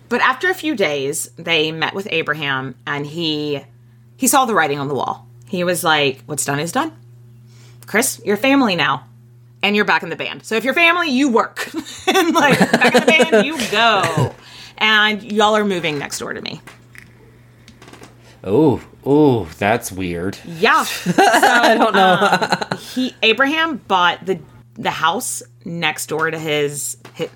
[0.08, 3.62] but after a few days, they met with Abraham and he
[4.16, 5.26] he saw the writing on the wall.
[5.48, 6.92] He was like, What's done is done.
[7.86, 9.06] Chris, you're family now.
[9.62, 10.44] And you're back in the band.
[10.44, 11.68] So if you're family, you work.
[12.06, 14.34] and like back in the band, you go.
[14.78, 16.60] And y'all are moving next door to me.
[18.44, 20.84] oh oh that's weird Yeah.
[20.84, 22.66] So, I don't know.
[22.70, 24.40] Um, he Abraham bought the
[24.74, 27.28] the house next door to his, hi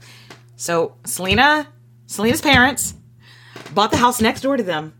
[0.57, 1.67] so Selena
[2.11, 2.95] Selena's parents
[3.73, 4.95] bought the house next door to them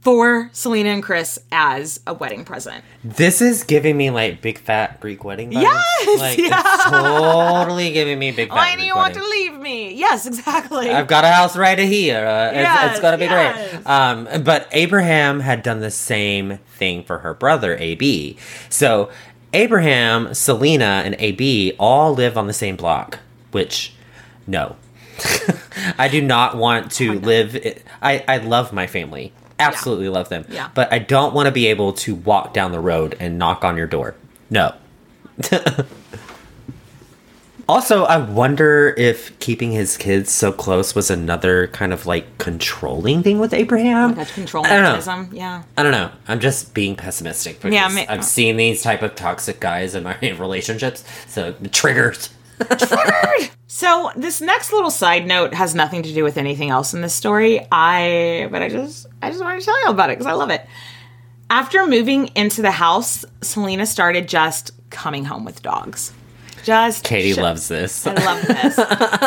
[0.00, 2.82] for Selena and Chris as a wedding present.
[3.04, 5.60] this is giving me like big fat greek wedding vibes.
[5.60, 6.62] Yes, like yeah.
[6.64, 9.92] it's totally giving me big fat Why do you want to leave me?
[9.92, 10.88] Yes, exactly.
[10.88, 12.24] I've got a house right here.
[12.24, 13.72] Uh, it's, Yes, it's gonna be yes.
[13.72, 13.86] great.
[13.86, 18.38] Um, but Abraham had done the same thing for her brother AB.
[18.70, 19.10] So
[19.52, 23.18] Abraham, Selena, and AB all live on the same block.
[23.50, 23.92] Which,
[24.46, 24.76] no,
[25.98, 27.82] I do not want to oh live.
[28.02, 29.32] I I love my family.
[29.58, 30.44] Absolutely love them.
[30.50, 30.68] Yeah.
[30.74, 33.76] But I don't want to be able to walk down the road and knock on
[33.76, 34.14] your door.
[34.50, 34.74] No.
[37.68, 43.24] Also, I wonder if keeping his kids so close was another kind of like controlling
[43.24, 44.14] thing with Abraham.
[44.14, 44.88] Like control I don't know.
[44.90, 45.30] mechanism.
[45.32, 45.64] Yeah.
[45.76, 46.12] I don't know.
[46.28, 50.04] I'm just being pessimistic because Yeah, ma- I've seen these type of toxic guys in
[50.04, 52.30] my relationships, so triggers.
[53.76, 57.14] So this next little side note has nothing to do with anything else in this
[57.14, 57.60] story.
[57.70, 60.48] I but I just I just wanted to tell you about it because I love
[60.48, 60.66] it.
[61.50, 66.14] After moving into the house, Selena started just coming home with dogs.
[66.64, 68.06] Just Katie sh- loves this.
[68.06, 68.76] I love this.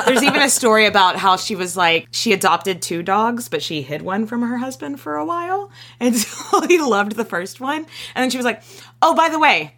[0.08, 3.84] There's even a story about how she was like she adopted two dogs, but she
[3.84, 8.24] hid one from her husband for a while until he loved the first one, and
[8.24, 8.64] then she was like,
[9.02, 9.76] "Oh, by the way,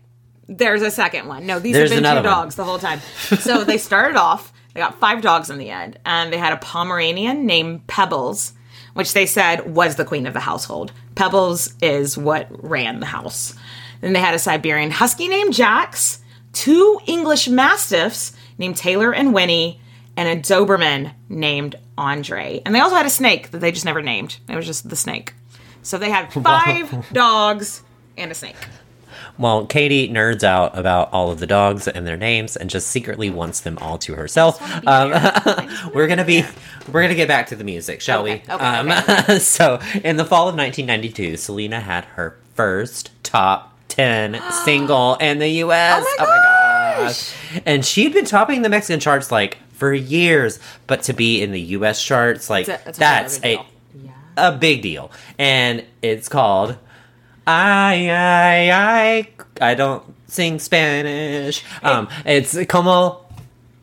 [0.47, 1.45] there's a second one.
[1.45, 2.37] No, these There's have been two another one.
[2.37, 2.99] dogs the whole time."
[3.39, 4.51] So they started off.
[4.73, 8.53] They got five dogs in the end, and they had a Pomeranian named Pebbles,
[8.93, 10.91] which they said was the queen of the household.
[11.15, 13.53] Pebbles is what ran the house.
[13.99, 16.19] Then they had a Siberian Husky named Jax,
[16.53, 19.79] two English Mastiffs named Taylor and Winnie,
[20.15, 22.61] and a Doberman named Andre.
[22.65, 24.37] And they also had a snake that they just never named.
[24.49, 25.33] It was just the snake.
[25.83, 27.83] So they had five dogs
[28.17, 28.55] and a snake.
[29.37, 33.29] Well, Katie nerds out about all of the dogs and their names and just secretly
[33.29, 34.61] wants them all to herself.
[34.87, 35.11] Um,
[35.93, 36.43] we're gonna be,
[36.91, 38.53] we're gonna get back to the music, shall Okay, we?
[38.53, 45.15] okay, um, so, in the fall of 1992, Selena had her first top 10 single
[45.15, 46.05] in the U.S.
[46.19, 47.33] Oh my gosh!
[47.65, 51.61] And she'd been topping the Mexican charts like for years, but to be in the
[51.61, 52.03] U.S.
[52.03, 55.11] charts, like That's a- that's a that's whole a other a big deal.
[55.37, 56.77] And it's called
[57.47, 58.71] I I
[59.61, 61.63] I I don't sing Spanish.
[61.83, 63.25] Um it's como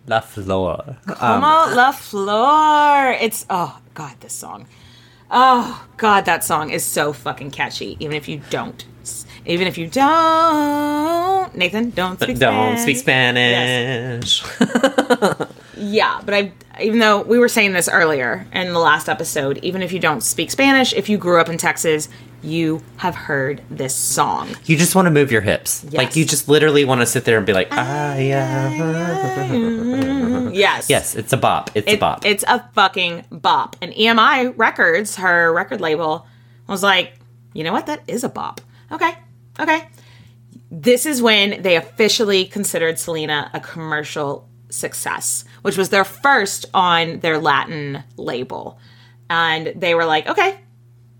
[0.06, 0.96] la flor.
[1.06, 3.12] Um, Como la Flor.
[3.20, 4.66] It's oh god, this song.
[5.30, 7.96] Oh god, that song is so fucking catchy.
[8.00, 8.84] Even if you don't,
[9.44, 12.38] even if you don't, Nathan, don't speak.
[12.38, 12.82] don't Spanish.
[12.82, 14.42] speak Spanish.
[15.80, 19.80] Yeah, but I, even though we were saying this earlier in the last episode, even
[19.80, 22.08] if you don't speak Spanish, if you grew up in Texas,
[22.42, 24.48] you have heard this song.
[24.64, 25.84] you just want to move your hips.
[25.92, 30.48] Like you just literally want to sit there and be like, ah yeah.
[30.52, 30.90] Yes.
[30.90, 31.70] Yes, it's a bop.
[31.74, 32.24] It's a bop.
[32.24, 33.76] It's a fucking bop.
[33.80, 36.26] And EMI Records, her record label,
[36.66, 37.12] was like,
[37.54, 37.86] you know what?
[37.86, 38.60] That is a bop.
[38.90, 39.12] Okay.
[39.60, 39.88] Okay.
[40.70, 47.20] this is when they officially considered Selena a commercial success, which was their first on
[47.20, 48.78] their Latin label.
[49.30, 50.58] And they were like, okay,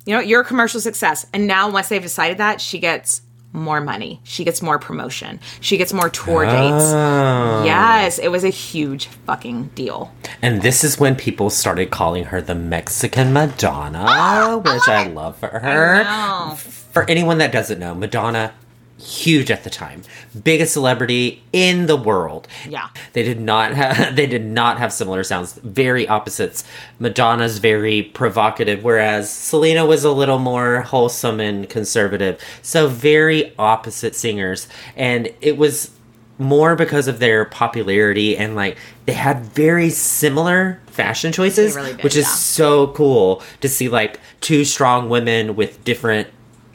[0.09, 1.27] you know, you're a commercial success.
[1.35, 3.21] And now, once they've decided that, she gets
[3.53, 4.23] more money.
[4.25, 5.39] She gets more promotion.
[5.61, 6.51] She gets more tour ah.
[6.51, 6.85] dates.
[6.87, 7.65] Oh.
[7.67, 10.11] Yes, it was a huge fucking deal.
[10.41, 15.49] And this is when people started calling her the Mexican Madonna, which I love for
[15.49, 16.57] her.
[16.57, 18.55] For anyone that doesn't know, Madonna,
[18.99, 20.03] huge at the time,
[20.43, 22.49] biggest celebrity in the world.
[22.69, 22.89] Yeah.
[23.13, 25.55] They did not have they did not have similar sounds.
[25.55, 26.65] Very opposites.
[26.99, 32.41] Madonna's very provocative, whereas Selena was a little more wholesome and conservative.
[32.63, 34.69] So very opposite singers.
[34.97, 35.93] And it was
[36.39, 42.05] more because of their popularity and like they had very similar fashion choices, really did,
[42.05, 42.35] which is yeah.
[42.35, 46.29] so cool to see like two strong women with different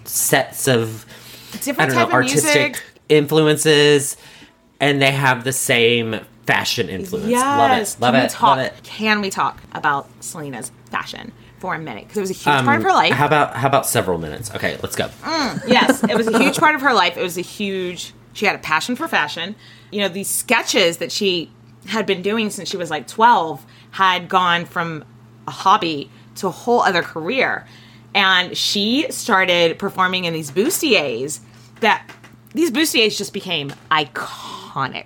[0.05, 1.05] sets of
[1.53, 2.83] I Different don't know, type of artistic music.
[3.09, 4.17] influences,
[4.79, 7.31] and they have the same fashion influence.
[7.31, 7.95] Love it.
[7.99, 8.29] Love Can it.
[8.31, 8.57] talk?
[8.57, 8.83] Love it.
[8.83, 12.03] Can we talk about Selena's fashion for a minute?
[12.03, 13.11] Because it was a huge part of her life.
[13.11, 14.53] Um, How about how about several minutes?
[14.55, 15.09] Okay, let's go.
[15.67, 17.17] yes, it was a huge part of her life.
[17.17, 18.13] It was a huge.
[18.33, 19.55] She had a passion for fashion.
[19.91, 21.51] You know, these sketches that she
[21.87, 25.03] had been doing since she was like twelve had gone from
[25.47, 27.67] a hobby to a whole other career,
[28.15, 31.39] and she started performing in these bustiers.
[31.79, 32.09] That
[32.53, 35.05] these bustiers just became iconic.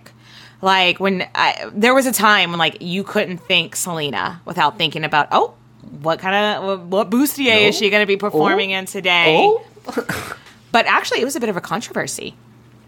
[0.61, 5.03] Like when I, there was a time when like you couldn't think Selena without thinking
[5.03, 5.53] about oh.
[6.01, 8.29] What kind of what bustier is she going to be oh.
[8.29, 9.37] performing in today?
[9.37, 10.35] Oh.
[10.71, 12.35] But actually, it was a bit of a controversy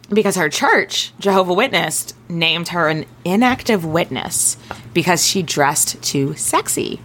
[0.09, 4.57] because her church, Jehovah Witness, named her an inactive witness
[4.93, 6.99] because she dressed too sexy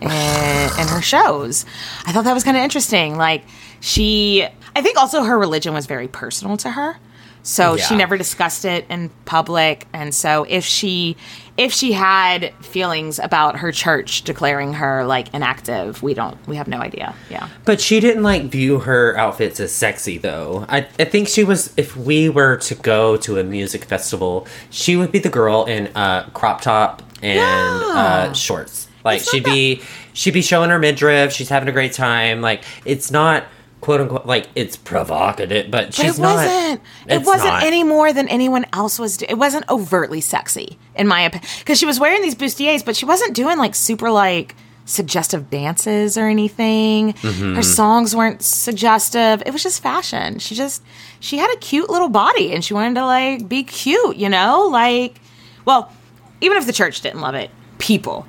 [0.00, 1.64] in, in her shows.
[2.06, 3.16] I thought that was kind of interesting.
[3.16, 3.44] Like
[3.80, 6.96] she, I think also her religion was very personal to her.
[7.44, 11.18] So she never discussed it in public, and so if she
[11.56, 16.68] if she had feelings about her church declaring her like inactive, we don't we have
[16.68, 17.14] no idea.
[17.28, 17.48] Yeah.
[17.66, 20.64] But she didn't like view her outfits as sexy though.
[20.70, 24.96] I, I think she was if we were to go to a music festival, she
[24.96, 28.88] would be the girl in a crop top and uh, shorts.
[29.04, 32.40] Like she'd be she'd be showing her midriff, she's having a great time.
[32.40, 33.44] Like it's not
[33.80, 36.80] quote unquote like it's provocative, but, But she's it not wasn't.
[37.06, 37.62] It wasn't not.
[37.64, 39.18] any more than anyone else was.
[39.18, 42.96] Do- it wasn't overtly sexy, in my opinion, because she was wearing these bustiers, but
[42.96, 47.12] she wasn't doing like super like suggestive dances or anything.
[47.14, 47.56] Mm-hmm.
[47.56, 49.42] Her songs weren't suggestive.
[49.44, 50.38] It was just fashion.
[50.38, 50.82] She just
[51.20, 54.66] she had a cute little body, and she wanted to like be cute, you know,
[54.72, 55.20] like
[55.66, 55.92] well,
[56.40, 58.26] even if the church didn't love it, people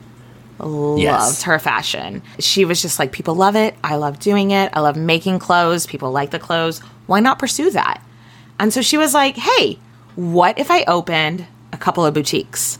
[0.60, 1.44] loved Yes.
[1.44, 2.22] her fashion.
[2.40, 3.76] She was just like, people love it.
[3.84, 4.72] I love doing it.
[4.74, 5.86] I love making clothes.
[5.86, 6.80] People like the clothes.
[7.08, 8.02] Why not pursue that?
[8.60, 9.80] And so she was like, hey,
[10.16, 12.80] what if I opened a couple of boutiques?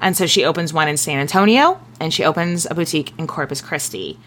[0.00, 3.60] And so she opens one in San Antonio and she opens a boutique in Corpus
[3.60, 4.18] Christi.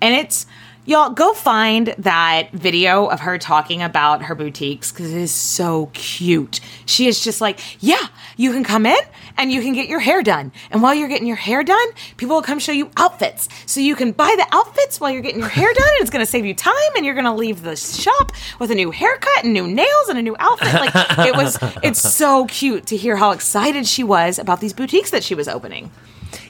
[0.00, 0.46] And it's,
[0.86, 5.90] y'all, go find that video of her talking about her boutiques because it is so
[5.92, 6.60] cute.
[6.86, 8.96] She is just like, yeah, you can come in
[9.36, 10.52] and you can get your hair done.
[10.70, 13.48] And while you're getting your hair done, people will come show you outfits.
[13.66, 16.24] So you can buy the outfits while you're getting your hair done and it's going
[16.24, 19.44] to save you time and you're going to leave the shop with a new haircut
[19.44, 20.72] and new nails and a new outfit.
[20.72, 25.10] Like it was, it's so cute to hear how excited she was about these boutiques
[25.10, 25.90] that she was opening.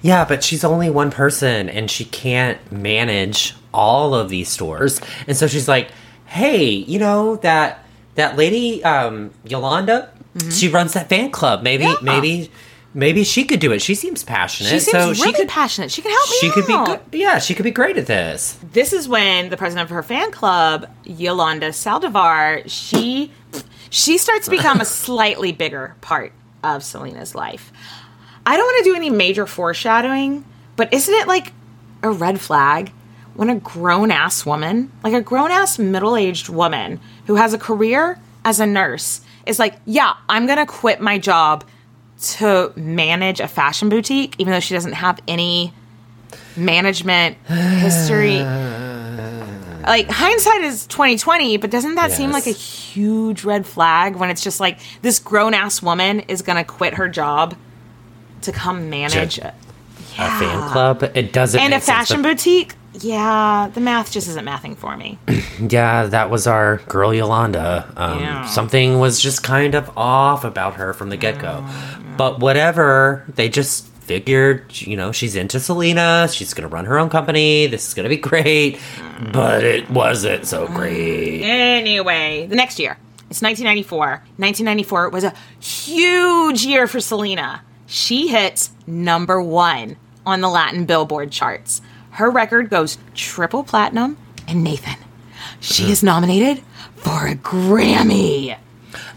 [0.02, 5.00] Yeah, but she's only one person and she can't manage all of these stores.
[5.28, 5.90] And so she's like,
[6.26, 7.84] "Hey, you know that
[8.16, 10.10] that lady um Yolanda,
[10.50, 11.62] she runs that fan club.
[11.62, 12.06] Maybe Mm-hmm.
[12.06, 12.14] Yeah.
[12.14, 12.50] maybe
[12.94, 13.82] maybe she could do it.
[13.82, 14.70] She seems passionate.
[14.70, 15.90] She seems so really she could passionate.
[15.92, 17.00] She can help me she could be good.
[17.12, 18.58] Yeah, she could be great at this.
[18.72, 23.30] this is when the president of her fan club, Yolanda Saldivar, she
[23.90, 26.32] she starts to become a slightly bigger part
[26.64, 27.70] of Selena's life.
[28.46, 30.44] I don't want to do any major foreshadowing,
[30.76, 31.52] but isn't it like
[32.02, 32.92] a red flag
[33.36, 37.58] when a grown ass woman, like a grown ass middle aged woman who has a
[37.58, 41.64] career as a nurse, is like, yeah, I'm going to quit my job
[42.18, 45.72] to manage a fashion boutique, even though she doesn't have any
[46.56, 48.38] management history.
[48.38, 54.42] like hindsight is 2020, but doesn't that seem like a huge red flag when it's
[54.42, 57.54] just like this grown ass woman is going to quit her job
[58.42, 59.48] to come manage a,
[60.18, 61.02] A fan club.
[61.14, 62.74] It doesn't and a sense, fashion but- boutique?
[63.00, 65.18] Yeah, the math just isn't mathing for me.
[65.58, 67.90] Yeah, that was our girl Yolanda.
[67.96, 68.44] Um, Yeah.
[68.46, 71.66] Something was just kind of off about her from the get go.
[72.18, 76.28] But whatever, they just figured, you know, she's into Selena.
[76.30, 77.66] She's going to run her own company.
[77.68, 78.78] This is going to be great.
[79.32, 81.42] But it wasn't so great.
[81.42, 82.98] Anyway, the next year,
[83.30, 84.06] It's 1994.
[84.36, 87.62] 1994 was a huge year for Selena.
[87.86, 91.80] She hits number one on the Latin Billboard charts.
[92.16, 94.16] Her record goes triple platinum,
[94.48, 94.96] and Nathan,
[95.60, 96.62] she is nominated
[96.96, 98.56] for a Grammy.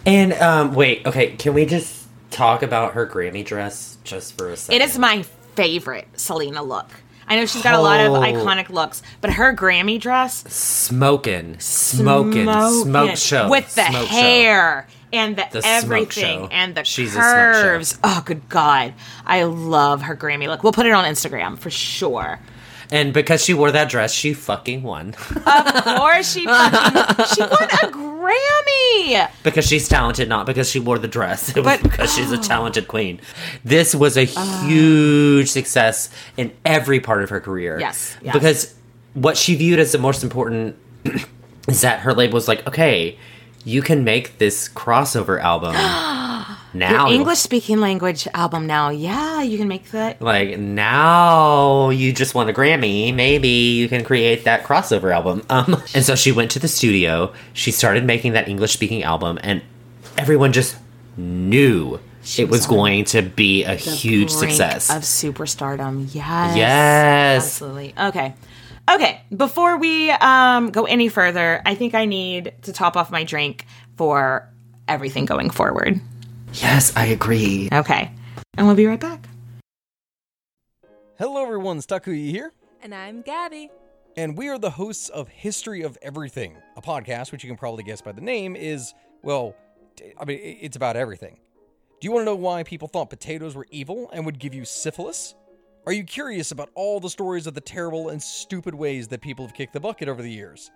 [0.05, 4.57] And um, wait, okay, can we just talk about her Grammy dress just for a
[4.57, 4.81] second?
[4.81, 5.23] It is my
[5.55, 6.87] favorite Selena look.
[7.27, 8.19] I know she's got a lot of Oh.
[8.21, 14.13] iconic looks, but her Grammy dress, smoking, smoking, smoke show with the smoke show.
[14.15, 16.47] hair and the, The smoke everything show.
[16.51, 17.61] and the She's a smoke show.
[17.61, 17.97] curves.
[18.03, 18.93] Oh, good God,
[19.25, 20.63] I love her Grammy look.
[20.63, 22.39] We'll put it on Instagram for sure.
[22.91, 25.13] And because she wore that dress, she fucking won.
[25.45, 29.29] Of course, she fucking, she won a Grammy.
[29.43, 31.49] because she's talented, not because she wore the dress.
[31.49, 33.19] It was But- because she's a talented queen.
[33.63, 34.67] This was a uh.
[34.67, 37.79] huge success in every part of her career.
[37.79, 38.33] Yes, yes.
[38.33, 38.75] Because
[39.13, 40.75] what she viewed as the most important
[41.67, 43.17] is that her label was like, okay,
[43.65, 45.75] you can make this crossover album
[46.73, 47.07] now.
[47.07, 48.89] Your English speaking language album now.
[48.89, 50.21] Yeah, you can make that.
[50.21, 55.43] Like now you just won a Grammy, maybe you can create that crossover album.
[55.49, 59.39] Um, and so she went to the studio, she started making that English speaking album,
[59.43, 59.61] and
[60.17, 60.77] everyone just
[61.17, 61.99] knew
[62.37, 64.89] it was, was going to be a huge success.
[64.89, 66.13] of superstardom.
[66.13, 66.55] Yes.
[66.55, 67.45] Yes.
[67.45, 67.93] Absolutely.
[67.97, 68.35] Okay.
[68.89, 69.21] Okay.
[69.35, 73.65] Before we um, go any further, I think I need to top off my drink
[73.97, 74.49] for
[74.87, 76.01] everything going forward.
[76.53, 77.69] Yes, I agree.
[77.71, 78.11] Okay.
[78.57, 79.27] And we'll be right back.
[81.17, 81.77] Hello, everyone.
[81.77, 83.69] It's Takuya here, And I'm Gabby.
[84.15, 87.83] and we are the hosts of History of Everything, a podcast which you can probably
[87.83, 89.53] guess by the name is, well,
[90.19, 91.39] I mean, it's about everything.
[91.99, 94.63] Do you want to know why people thought potatoes were evil and would give you
[94.63, 95.35] syphilis?
[95.85, 99.45] Are you curious about all the stories of the terrible and stupid ways that people
[99.45, 100.71] have kicked the bucket over the years?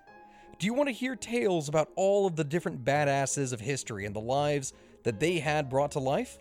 [0.59, 4.13] Do you want to hear tales about all of the different badasses of history and
[4.13, 4.73] the lives
[5.03, 6.39] that they had brought to life?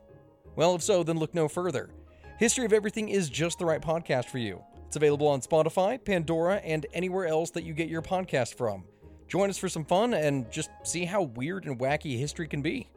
[0.56, 1.90] Well, if so, then look no further.
[2.38, 4.62] History of Everything is just the right podcast for you.
[4.86, 8.84] It's available on Spotify, Pandora, and anywhere else that you get your podcast from.
[9.28, 12.88] Join us for some fun and just see how weird and wacky history can be.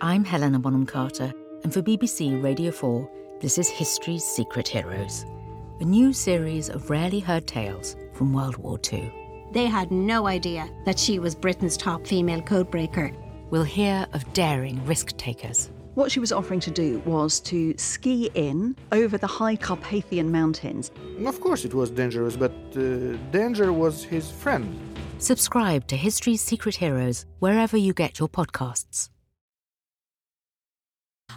[0.00, 3.10] I'm Helena Bonham Carter, and for BBC Radio 4,
[3.40, 5.26] this is History's Secret Heroes,
[5.80, 9.12] a new series of rarely heard tales from World War II.
[9.52, 13.14] They had no idea that she was Britain's top female codebreaker.
[13.50, 18.30] We'll hear of daring risk takers, What she was offering to do was to ski
[18.34, 20.90] in over the high Carpathian Mountains.
[21.24, 24.78] Of course, it was dangerous, but uh, danger was his friend.
[25.18, 29.08] Subscribe to History's Secret Heroes wherever you get your podcasts.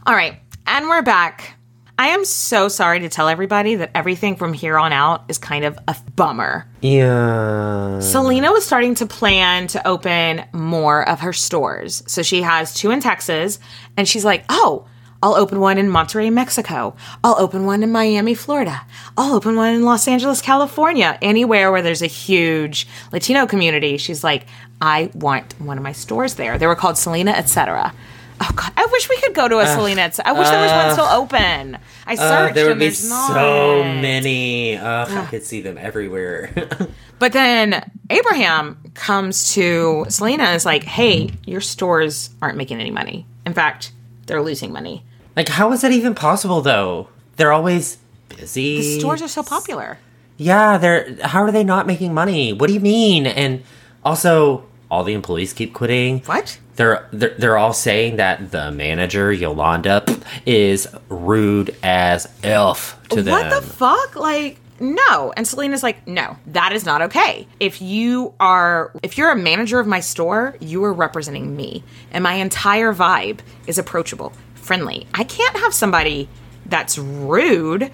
[0.06, 0.40] All right.
[0.68, 1.59] And we're back.
[2.00, 5.66] I am so sorry to tell everybody that everything from here on out is kind
[5.66, 6.66] of a bummer.
[6.80, 8.00] Yeah.
[8.00, 12.02] Selena was starting to plan to open more of her stores.
[12.08, 13.60] So she has two in Texas,
[13.98, 14.88] and she's like, oh,
[15.22, 16.96] I'll open one in Monterrey, Mexico.
[17.22, 18.80] I'll open one in Miami, Florida.
[19.18, 21.20] I'll open one in Los Angeles, California.
[21.22, 23.98] Anywhere where there's a huge Latino community.
[23.98, 24.46] She's like,
[24.80, 26.58] I want one of my stores there.
[26.58, 27.94] They were called Selena, etc.
[28.42, 29.76] Oh God, I wish we could go to a Ugh.
[29.78, 30.02] Selena.
[30.04, 30.28] Etc.
[30.28, 31.78] I wish there was one still open.
[32.08, 33.34] I Uh, searched there would be not.
[33.34, 34.78] so many.
[34.78, 36.52] Ugh, I could see them everywhere.
[37.20, 42.92] But then Abraham comes to Selena and is like, hey, your stores aren't making any
[42.92, 43.26] money.
[43.46, 43.92] In fact,
[44.26, 45.04] they're losing money.
[45.36, 47.10] like, how is that even possible, though?
[47.36, 47.98] They're always
[48.30, 48.78] busy.
[48.78, 49.98] The stores are so popular.
[50.38, 51.18] Yeah, they're.
[51.22, 52.54] How are they not making money?
[52.54, 53.26] What do you mean?
[53.28, 53.64] And
[54.06, 56.22] also, all the employees keep quitting.
[56.22, 56.58] What?
[56.80, 60.02] They're they're, they're all saying that the manager Yolanda
[60.46, 63.34] is rude as elf to them.
[63.34, 64.16] What the fuck?
[64.16, 65.34] Like, no.
[65.36, 67.50] And Selena's like, no, that is not okay.
[67.60, 71.84] If you are, if you're a manager of my store, you are representing me.
[72.12, 75.06] And my entire vibe is approachable, friendly.
[75.14, 76.30] I can't have somebody
[76.66, 77.92] that's rude.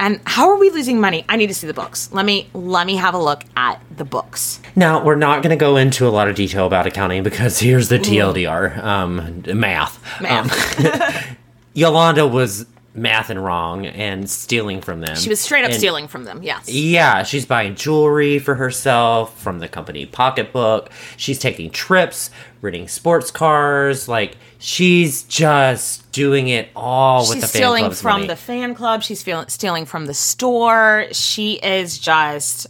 [0.00, 1.24] And how are we losing money?
[1.28, 2.10] I need to see the books.
[2.12, 4.60] Let me let me have a look at the books.
[4.76, 7.88] Now, we're not going to go into a lot of detail about accounting because here's
[7.88, 10.00] the TLDR um, math.
[10.20, 10.84] Math.
[10.84, 11.36] Um,
[11.74, 15.14] Yolanda was mathing wrong and stealing from them.
[15.16, 16.42] She was straight up And- stealing from them.
[16.42, 16.68] Yes.
[16.68, 20.90] Yeah, she's buying jewelry for herself from the company pocketbook.
[21.16, 22.30] She's taking trips,
[22.60, 24.08] renting sports cars.
[24.08, 28.26] Like, she's just doing it all with She's the fan stealing from money.
[28.26, 29.02] the fan club.
[29.02, 31.06] She's feel- stealing from the store.
[31.12, 32.66] She is just.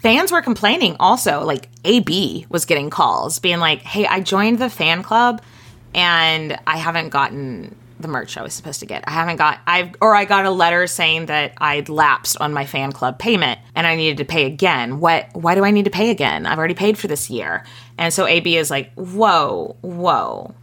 [0.00, 1.44] Fans were complaining also.
[1.44, 5.42] Like, AB was getting calls being like, hey, I joined the fan club
[5.94, 9.04] and I haven't gotten the merch I was supposed to get.
[9.06, 12.66] I haven't got I've or I got a letter saying that I'd lapsed on my
[12.66, 15.00] fan club payment and I needed to pay again.
[15.00, 16.46] What why do I need to pay again?
[16.46, 17.64] I've already paid for this year.
[17.96, 20.54] And so AB is like, "Whoa, whoa.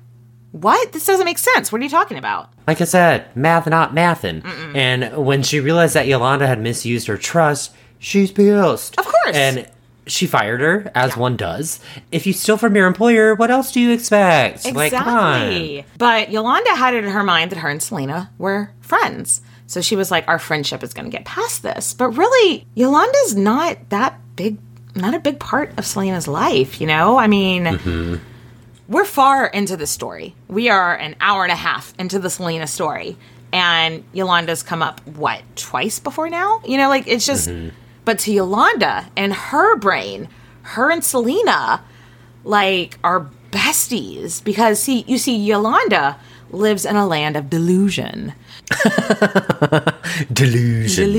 [0.52, 0.92] What?
[0.92, 1.72] This doesn't make sense.
[1.72, 4.44] What are you talking about?" Like I said, math not mathin'.
[4.76, 9.00] And when she realized that Yolanda had misused her trust, she's pissed.
[9.00, 9.36] Of course.
[9.36, 9.68] And
[10.08, 11.80] she fired her, as one does.
[12.12, 14.66] If you steal from your employer, what else do you expect?
[14.74, 15.42] Like, come on.
[15.52, 15.86] Exactly.
[15.98, 19.42] But Yolanda had it in her mind that her and Selena were friends.
[19.68, 21.94] So she was like, our friendship is going to get past this.
[21.94, 24.58] But really, Yolanda's not that big,
[24.96, 27.18] not a big part of Selena's life, you know?
[27.18, 28.16] I mean, Mm-hmm.
[28.90, 30.36] we're far into the story.
[30.50, 33.16] We are an hour and a half into the Selena story.
[33.54, 36.62] And Yolanda's come up, what, twice before now?
[36.66, 37.50] You know, like it's just,
[38.06, 40.28] but to Yolanda and her brain,
[40.64, 41.84] her and Selena,
[42.44, 44.44] like, are besties.
[44.44, 46.18] Because, see, you see, Yolanda
[46.50, 48.34] lives in a land of delusion.
[50.34, 51.10] Delusion.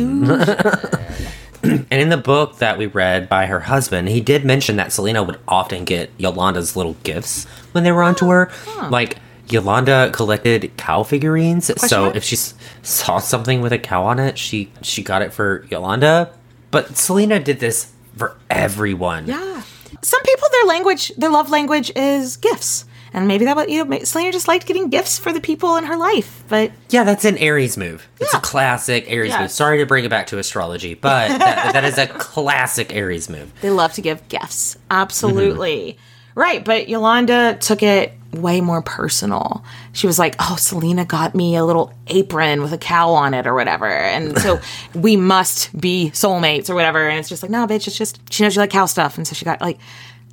[1.63, 5.23] and in the book that we read by her husband, he did mention that Selena
[5.23, 8.51] would often get Yolanda's little gifts when they were on oh, tour.
[8.91, 9.19] Like,
[9.49, 12.17] Yolanda collected cow figurines, so mark?
[12.17, 12.37] if she
[12.83, 16.33] saw something with a cow on it, she she got it for Yolanda.
[16.73, 19.27] But Selena did this for everyone.
[19.27, 19.63] Yeah.
[20.03, 22.87] Some people, their language, their love language is gifts.
[23.15, 25.85] And maybe that, was- you know, Selena just liked getting gifts for the people in
[25.85, 26.43] her life.
[26.49, 28.09] But Yeah, that's an Aries move.
[28.19, 29.43] It's a classic Aries Yeah.
[29.43, 29.51] move.
[29.51, 33.53] Sorry to bring it back to astrology, but that, that is a classic Aries move.
[33.61, 34.79] they love to give gifts.
[34.91, 35.99] Absolutely.
[36.35, 36.65] Right.
[36.65, 39.65] But Yolanda took it way more personal.
[39.93, 43.47] She was like, oh, Selena got me a little apron with a cow on it
[43.47, 43.87] or whatever.
[43.87, 44.61] And so
[44.95, 47.09] we must be soulmates or whatever.
[47.09, 49.17] And it's just like, no, bitch, it's just, she knows you like cow stuff.
[49.17, 49.79] And so she got like,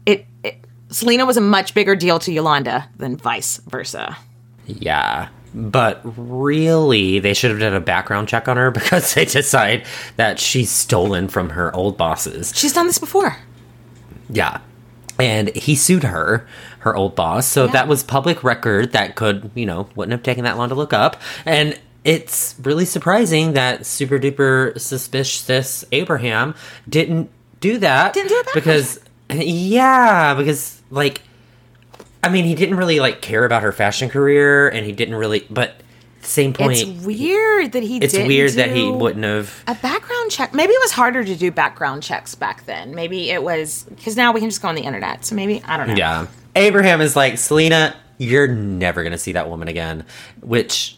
[0.06, 4.18] it, it Selena was a much bigger deal to Yolanda than vice versa.
[4.66, 5.30] Yeah.
[5.54, 9.86] But really, they should have done a background check on her because they decide
[10.16, 12.54] that she's stolen from her old bosses.
[12.56, 13.36] She's done this before.
[14.30, 14.60] Yeah.
[15.20, 16.48] And he sued her,
[16.80, 17.46] her old boss.
[17.46, 20.76] So that was public record that could, you know, wouldn't have taken that long to
[20.76, 21.18] look up.
[21.46, 26.56] And it's really surprising that super duper suspicious Abraham
[26.88, 28.14] didn't do that.
[28.14, 29.00] Didn't do it because
[29.32, 31.22] yeah, because like
[32.24, 35.46] I mean, he didn't really like care about her fashion career and he didn't really
[35.50, 35.82] but
[36.22, 40.54] same point it's weird that he it's weird that he wouldn't have a background check.
[40.54, 42.94] Maybe it was harder to do background checks back then.
[42.94, 45.26] Maybe it was because now we can just go on the internet.
[45.26, 45.96] So maybe I don't know.
[45.96, 46.28] Yeah.
[46.56, 50.06] Abraham is like, Selena, you're never going to see that woman again.
[50.42, 50.98] Which,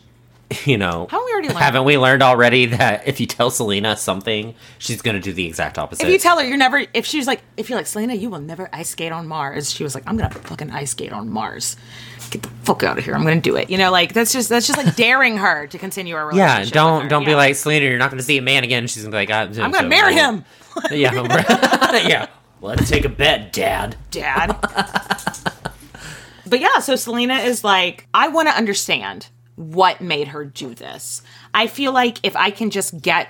[0.66, 5.02] you know, Haven't we haven't we learned already that if you tell Selena something, she's
[5.02, 6.04] going to do the exact opposite?
[6.04, 8.40] If you tell her you're never, if she's like, if you're like Selena, you will
[8.40, 9.72] never ice skate on Mars.
[9.72, 11.78] She was like, I'm gonna fucking ice skate on Mars.
[12.32, 13.14] Get the fuck out of here.
[13.14, 13.70] I'm gonna do it.
[13.70, 16.66] You know, like that's just that's just like daring her to continue a relationship.
[16.66, 17.86] yeah, don't don't be like Selena.
[17.86, 18.88] You're not going to see a man again.
[18.88, 20.46] She's going to be like, I'm, I'm gonna marry him,
[20.92, 21.14] yeah,
[22.08, 22.28] yeah.
[22.62, 23.96] Let's take a bet, Dad.
[24.12, 24.56] Dad.
[26.46, 31.22] but yeah, so Selena is like, I want to understand what made her do this.
[31.54, 33.28] I feel like if I can just get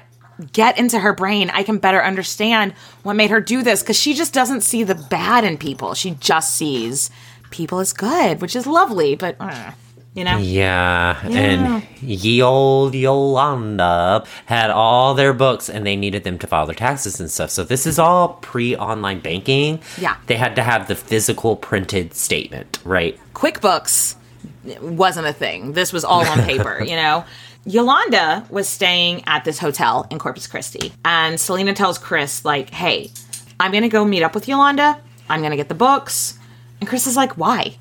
[0.53, 2.73] get into her brain, I can better understand
[3.03, 5.93] what made her do this because she just doesn't see the bad in people.
[5.93, 7.09] She just sees
[7.51, 9.71] people as good, which is lovely, but uh,
[10.13, 10.37] you know.
[10.37, 11.39] Yeah, Yeah.
[11.39, 16.75] and ye old Yolanda had all their books and they needed them to file their
[16.75, 17.49] taxes and stuff.
[17.49, 19.79] So this is all pre online banking.
[19.99, 20.17] Yeah.
[20.27, 23.17] They had to have the physical printed statement, right?
[23.33, 24.15] QuickBooks
[24.81, 25.73] wasn't a thing.
[25.73, 27.23] This was all on paper, you know?
[27.65, 33.11] Yolanda was staying at this hotel in Corpus Christi, and Selena tells Chris, like, hey,
[33.59, 34.99] I'm gonna go meet up with Yolanda.
[35.29, 36.39] I'm gonna get the books.
[36.81, 37.77] And Chris is like, why?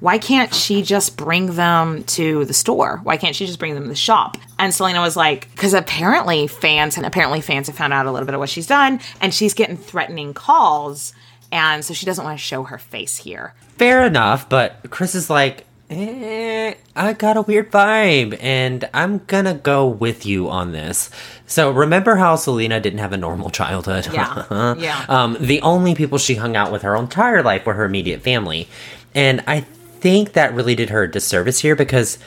[0.00, 3.00] Why can't she just bring them to the store?
[3.02, 4.38] Why can't she just bring them to the shop?
[4.58, 8.26] And Selena was like, because apparently fans and apparently fans have found out a little
[8.26, 11.12] bit of what she's done, and she's getting threatening calls,
[11.52, 13.54] and so she doesn't want to show her face here.
[13.76, 19.54] Fair enough, but Chris is like, eh, I got a weird vibe, and I'm gonna
[19.54, 21.10] go with you on this.
[21.46, 24.08] So remember how Selena didn't have a normal childhood?
[24.12, 25.04] Yeah, yeah.
[25.08, 28.68] Um, the only people she hung out with her entire life were her immediate family,
[29.14, 32.18] and I think that really did her a disservice here because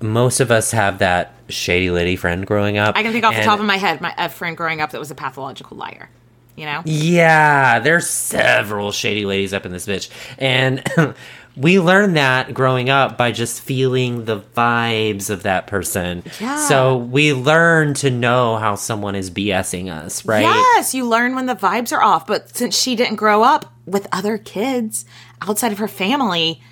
[0.00, 2.96] most of us have that shady lady friend growing up.
[2.96, 4.98] I can think off the top of my head, my a friend growing up that
[4.98, 6.08] was a pathological liar.
[6.56, 6.82] You know?
[6.84, 10.10] Yeah, there's several shady ladies up in this bitch.
[10.38, 10.82] And
[11.58, 16.22] we learned that growing up by just feeling the vibes of that person.
[16.40, 16.56] Yeah.
[16.68, 20.42] So we learn to know how someone is BSing us, right?
[20.42, 22.26] Yes, you learn when the vibes are off.
[22.26, 25.04] But since she didn't grow up with other kids
[25.42, 26.62] outside of her family,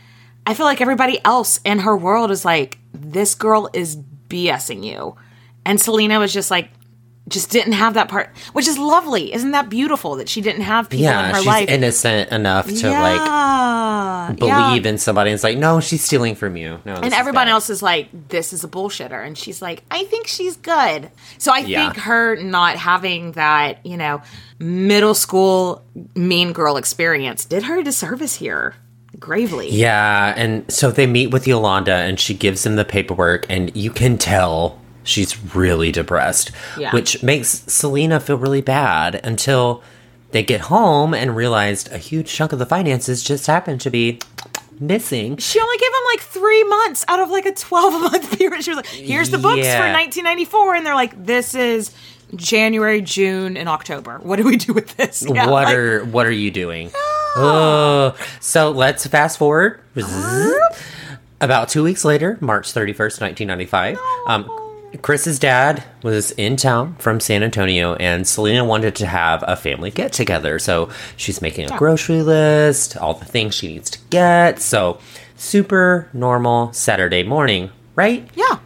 [0.46, 3.96] I feel like everybody else in her world is like, this girl is
[4.28, 5.16] BSing you.
[5.64, 6.70] And Selena was just like,
[7.28, 9.32] just didn't have that part, which is lovely.
[9.32, 11.68] Isn't that beautiful that she didn't have people in Yeah, her she's life?
[11.68, 13.02] innocent enough to yeah,
[14.28, 15.30] like believe in somebody.
[15.30, 16.80] And it's like, no, she's stealing from you.
[16.84, 19.26] No, and everyone else is like, this is a bullshitter.
[19.26, 21.10] And she's like, I think she's good.
[21.38, 21.84] So I Yeah.
[21.90, 24.22] think her not having that, you know,
[24.60, 28.74] middle school mean girl experience did her a disservice here
[29.18, 29.70] gravely.
[29.70, 33.90] Yeah, and so they meet with Yolanda, and she gives him the paperwork, and you
[33.90, 36.92] can tell she's really depressed, Yeah.
[36.92, 39.82] which makes Selena feel really bad until
[40.32, 44.18] they get home and realized a huge chunk of the finances just happened to be
[44.78, 45.38] missing.
[45.38, 48.62] She only gave him like three months out of like a 12 month period.
[48.62, 49.78] She was like, here's the books Yeah.
[49.78, 50.74] for 1994.
[50.74, 51.92] And they're like, this is
[52.34, 54.18] January, June, and October.
[54.22, 55.24] What do we do with this?
[55.32, 56.90] Yeah, what like- are what are you doing?
[57.38, 59.80] Oh, so let's fast forward.
[61.40, 63.98] About two weeks later, March thirty first, nineteen ninety five.
[64.26, 64.44] Um,
[65.02, 69.90] Chris's dad was in town from San Antonio, and Selena wanted to have a family
[69.90, 70.58] get together.
[70.58, 74.60] So she's making a grocery list, all the things she needs to get.
[74.60, 74.98] So
[75.36, 78.28] super normal Saturday morning, right?
[78.34, 78.58] Yeah.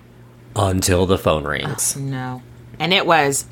[0.57, 1.97] Until the phone rings.
[1.97, 2.43] Oh, no.
[2.79, 3.47] And it was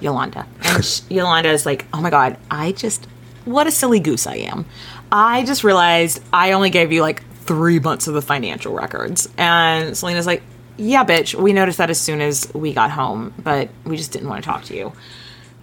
[0.00, 0.46] Yolanda.
[0.62, 3.06] And sh- Yolanda is like, oh my God, I just,
[3.44, 4.66] what a silly goose I am.
[5.10, 9.28] I just realized I only gave you like three months of the financial records.
[9.36, 10.42] And Selena's like,
[10.76, 14.28] yeah, bitch, we noticed that as soon as we got home, but we just didn't
[14.28, 14.92] want to talk to you.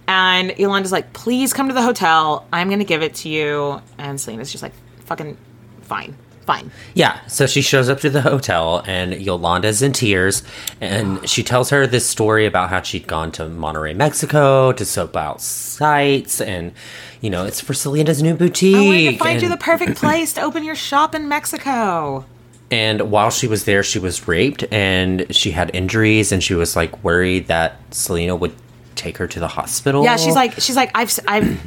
[0.06, 2.46] And Yolanda's like, please come to the hotel.
[2.52, 3.80] I'm going to give it to you.
[3.96, 4.72] And Selena's just like,
[5.04, 5.36] fucking
[5.82, 6.70] fine, fine.
[6.94, 10.42] Yeah, so she shows up to the hotel and Yolanda's in tears
[10.80, 15.16] and she tells her this story about how she'd gone to Monterrey, Mexico to soap
[15.16, 16.72] out sites and
[17.20, 18.74] you know, it's for Selena's new boutique.
[18.74, 22.24] I wanted to find you the perfect place to open your shop in Mexico.
[22.70, 26.76] And while she was there, she was raped and she had injuries and she was
[26.76, 28.54] like worried that Selena would
[28.94, 30.04] take her to the hospital.
[30.04, 31.60] Yeah, she's like, she's like, I've, I've,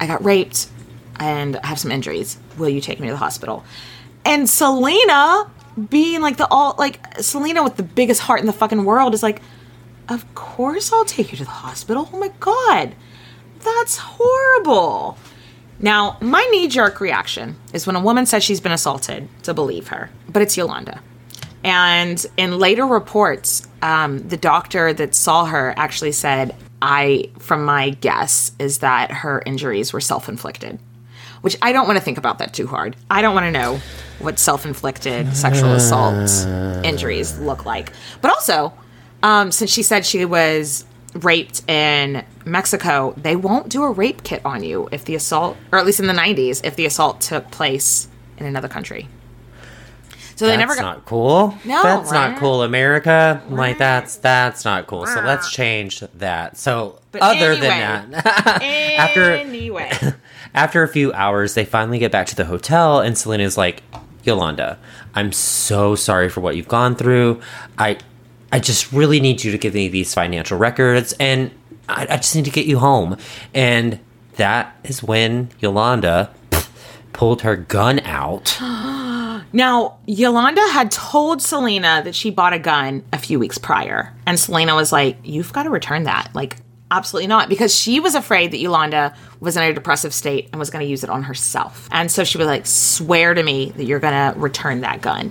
[0.00, 0.68] I got raped,
[1.18, 2.38] and I have some injuries.
[2.58, 3.64] Will you take me to the hospital?
[4.24, 5.50] And Selena,
[5.90, 9.22] being like the all, like Selena with the biggest heart in the fucking world, is
[9.22, 9.42] like,
[10.08, 12.08] of course I'll take you to the hospital.
[12.12, 12.94] Oh my god,
[13.60, 15.18] that's horrible.
[15.78, 19.88] Now, my knee jerk reaction is when a woman says she's been assaulted to believe
[19.88, 21.00] her, but it's Yolanda.
[21.62, 27.90] And in later reports, um, the doctor that saw her actually said, I, from my
[27.90, 30.78] guess, is that her injuries were self inflicted,
[31.40, 32.96] which I don't want to think about that too hard.
[33.10, 33.80] I don't want to know
[34.20, 36.30] what self inflicted sexual assault
[36.84, 37.92] injuries look like.
[38.20, 38.72] But also,
[39.22, 40.84] um, since she said she was
[41.20, 45.78] raped in Mexico, they won't do a rape kit on you if the assault, or
[45.78, 48.08] at least in the 90s, if the assault took place
[48.38, 49.08] in another country.
[50.36, 50.82] So they that's never got.
[50.82, 51.54] not cool.
[51.64, 52.30] No, that's right?
[52.32, 53.42] not cool, America.
[53.48, 55.06] Like that's that's not cool.
[55.06, 56.58] So let's change that.
[56.58, 58.62] So But other anyway, than that,
[58.98, 59.90] after anyway,
[60.54, 63.82] after a few hours, they finally get back to the hotel, and Selena's like,
[64.24, 64.78] "Yolanda,
[65.14, 67.40] I'm so sorry for what you've gone through.
[67.78, 67.96] I,
[68.56, 71.50] I just really need you to give me these financial records, and
[71.90, 73.18] I, I just need to get you home."
[73.52, 74.00] And
[74.36, 76.30] that is when Yolanda
[77.12, 78.58] pulled her gun out.
[79.52, 84.12] Now, Yolanda had told Selena that she bought a gun a few weeks prior.
[84.26, 86.30] And Selena was like, You've got to return that.
[86.34, 86.56] Like,
[86.90, 87.48] absolutely not.
[87.48, 90.90] Because she was afraid that Yolanda was in a depressive state and was going to
[90.90, 91.88] use it on herself.
[91.92, 95.30] And so she was like, Swear to me that you're going to return that gun.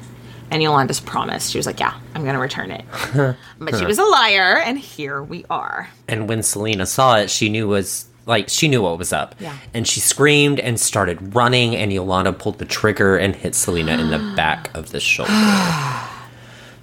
[0.52, 1.52] And Yolanda's promised.
[1.52, 2.86] She was like, Yeah, I'm going to return it.
[3.60, 4.58] But she was a liar.
[4.64, 5.90] And here we are.
[6.08, 9.36] And when Selena saw it, she knew was like she knew what was up.
[9.40, 9.56] Yeah.
[9.74, 14.10] And she screamed and started running, and Yolanda pulled the trigger and hit Selena in
[14.12, 15.32] the back of the shoulder.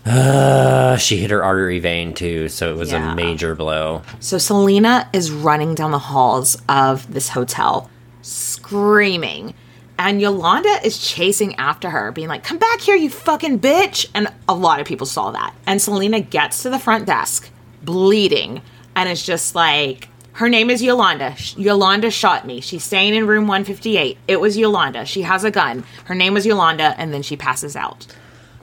[0.05, 3.13] Uh, she hit her artery vein too, so it was Yeah.
[3.13, 4.03] a major blow.
[4.21, 7.91] So Selena is running down the halls of this hotel,
[8.23, 9.55] screaming.
[9.99, 14.09] And Yolanda is chasing after her, being like, Come back here, you fucking bitch.
[14.15, 15.55] And a lot of people saw that.
[15.67, 17.51] And Selena gets to the front desk,
[17.83, 18.63] bleeding,
[18.97, 21.37] and is just like, Her name is Yolanda.
[21.57, 22.61] Yolanda shot me.
[22.61, 24.19] She's staying in room 158.
[24.27, 25.05] It was Yolanda.
[25.05, 25.85] She has a gun.
[26.07, 28.07] Her name was Yolanda, and then she passes out.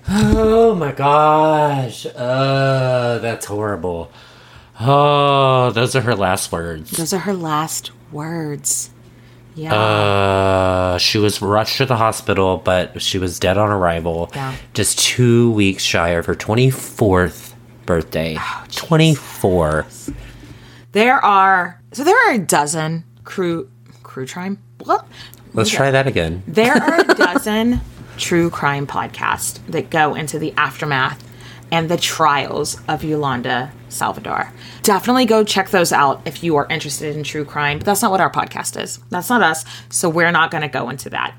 [0.08, 2.06] Oh my gosh.
[2.08, 4.12] Uh, that's horrible.
[4.80, 6.92] Oh, those are her last words.
[6.92, 8.90] Those are her last words.
[9.60, 9.74] Yeah.
[9.76, 14.32] Uh, she was rushed to the hospital, but she was dead on arrival.
[14.34, 14.56] Yeah.
[14.74, 17.54] Just two weeks shy of her 24th
[17.86, 18.38] birthday.
[18.40, 19.86] Oh, 24.
[20.94, 23.70] There are so there are a dozen crew
[24.02, 24.60] crew crime.
[24.84, 25.06] What?
[25.54, 26.44] Let's try that again.
[26.48, 27.82] There are a dozen
[28.18, 31.24] true crime podcasts that go into the aftermath
[31.72, 34.52] and the trials of Yolanda Saldivar.
[34.84, 37.80] Definitely go check those out if you are interested in true crime.
[37.80, 39.00] But that's not what our podcast is.
[39.10, 39.66] That's not us.
[39.90, 41.36] So we're not going to go into that.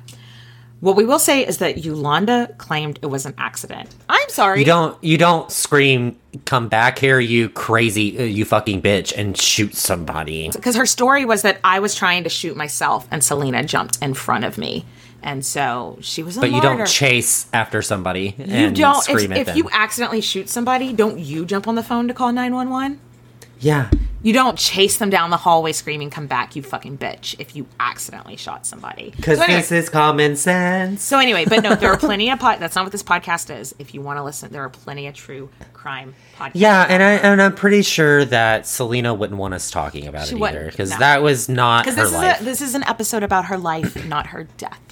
[0.81, 3.95] What we will say is that Yolanda claimed it was an accident.
[4.09, 4.61] I'm sorry.
[4.61, 6.17] You don't you don't scream
[6.47, 10.49] come back here you crazy uh, you fucking bitch and shoot somebody.
[10.51, 14.15] Because her story was that I was trying to shoot myself and Selena jumped in
[14.15, 14.87] front of me.
[15.23, 16.79] And so she was a But you martyr.
[16.79, 19.03] don't chase after somebody You and don't.
[19.03, 19.57] scream If, at if them.
[19.59, 22.99] you accidentally shoot somebody, don't you jump on the phone to call 911?
[23.61, 23.91] yeah.
[24.23, 27.67] You don't chase them down the hallway screaming, come back, you fucking bitch, if you
[27.79, 29.15] accidentally shot somebody.
[29.17, 31.03] Because So anyway- this is common sense.
[31.03, 32.59] So anyway, but no, there are plenty of pod.
[32.59, 33.75] That's not what this podcast is.
[33.79, 36.51] If you want to listen, there are plenty of true crime podcasts.
[36.53, 40.37] Yeah, and I and I'm pretty sure that Selena wouldn't want us talking about She
[40.37, 40.99] it either because no.
[40.99, 42.35] that was not her this life.
[42.37, 44.90] is a, this is an episode about her life, not her death.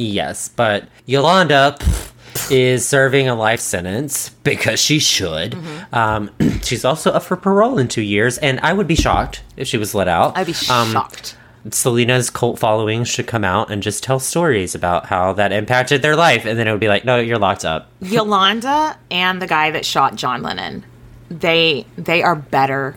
[0.00, 5.52] Yes, but Yolanda pff, is serving a life sentence because she should.
[5.52, 5.94] Mm-hmm.
[5.94, 6.30] Um,
[6.62, 9.76] she's also up for parole in two years, and I would be shocked if she
[9.76, 10.36] was let out.
[10.38, 11.36] I'd be Um, shocked.
[11.70, 16.16] Selena's cult following should come out and just tell stories about how that impacted their
[16.16, 17.90] life, and then it would be like, no, you're locked up.
[18.00, 20.86] Yolanda and the guy that shot John Lennon,
[21.28, 22.96] they they are better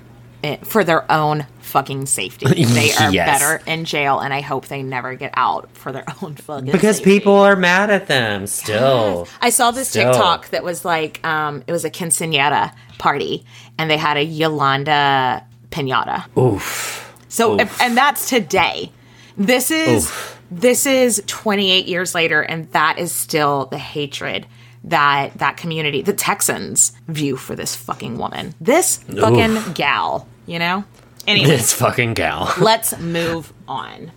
[0.64, 2.46] for their own fucking safety.
[2.74, 3.28] They are Yes.
[3.42, 6.72] better in jail, and I hope they never get out for their own fucking.
[6.72, 7.12] Because safety.
[7.20, 9.28] people are mad at them still.
[9.42, 10.12] I saw this Still.
[10.14, 13.44] TikTok that was like, um, it was a quinceanera party,
[13.78, 16.26] and they had a Yolanda pinata.
[16.38, 17.14] Oof.
[17.28, 18.92] So, if, and that's today.
[19.36, 20.12] This is
[20.52, 24.46] this is 28 years later, and that is still the hatred
[24.86, 30.28] that that community, the Texans, view for this fucking woman, this fucking gal.
[30.46, 30.84] You know.
[31.28, 32.54] Anyway, This fucking gal.
[32.60, 34.12] let's move on.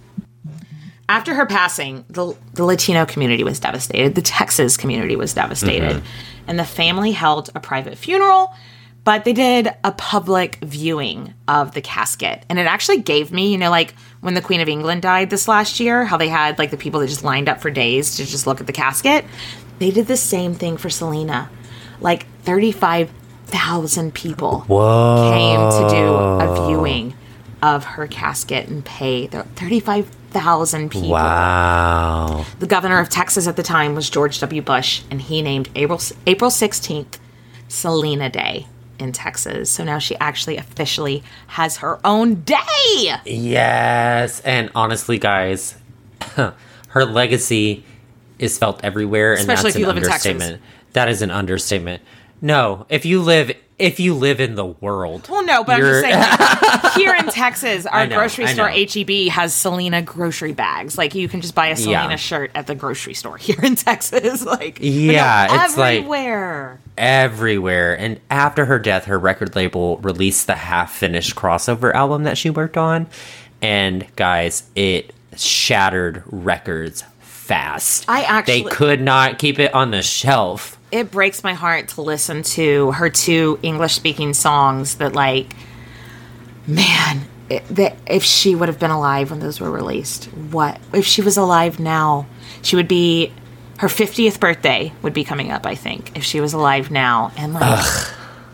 [1.09, 4.15] After her passing, the, the Latino community was devastated.
[4.17, 5.97] The Texas community was devastated.
[5.99, 6.03] Mhm.
[6.49, 8.53] And the family held a private funeral,
[9.05, 12.45] but they did a public viewing of the casket.
[12.49, 15.47] And it actually gave me, you know, like when the Queen of England died this
[15.47, 18.27] last year, how they had like the people that just lined up for days to
[18.27, 19.25] just look at the casket.
[19.79, 21.51] They did the same thing for Selena.
[22.01, 22.27] Like
[23.57, 25.31] 35,000 people Whoa.
[25.33, 27.15] came to do a viewing
[27.63, 31.11] of her casket and pay the 35,000 people.
[31.11, 32.45] Wow.
[32.59, 34.61] The governor of Texas at the time was George W.
[34.63, 37.19] Bush, and he named April April 16th
[37.69, 38.67] Selena Day
[38.99, 39.71] in Texas.
[39.71, 43.17] So now she actually officially has her own day.
[43.25, 45.77] Yes, and honestly, guys,
[46.89, 47.85] her legacy
[48.39, 50.27] is felt everywhere, and Especially that's if you an live in Texas.
[50.31, 50.63] understatement.
[50.93, 52.03] That is an understatement.
[52.41, 56.01] No, if you live if you live in the world, Well, no, but I'm just
[56.01, 58.69] saying, here in Texas, our know, grocery store.
[58.71, 60.97] HEB has Selena grocery bags.
[60.97, 62.17] Like you can just buy a Selena Yeah.
[62.17, 64.47] shirt at the grocery store here in Texas.
[64.47, 66.81] Like, but no, Yeah, it's like- everywhere.
[66.97, 67.99] everywhere.
[67.99, 72.49] And after her death, her record label released the half finished crossover album that she
[72.49, 73.07] worked on.
[73.61, 78.07] And guys, it shattered records fast.
[78.09, 80.76] I actually- they could not keep it on the shelf.
[80.91, 85.55] It breaks my heart to listen to her two English speaking songs that like
[86.67, 91.05] man it, that if she would have been alive when those were released what if
[91.05, 92.27] she was alive now
[92.63, 93.33] she would be
[93.79, 97.53] her 50th birthday would be coming up I think if she was alive now and
[97.55, 98.07] like Ugh.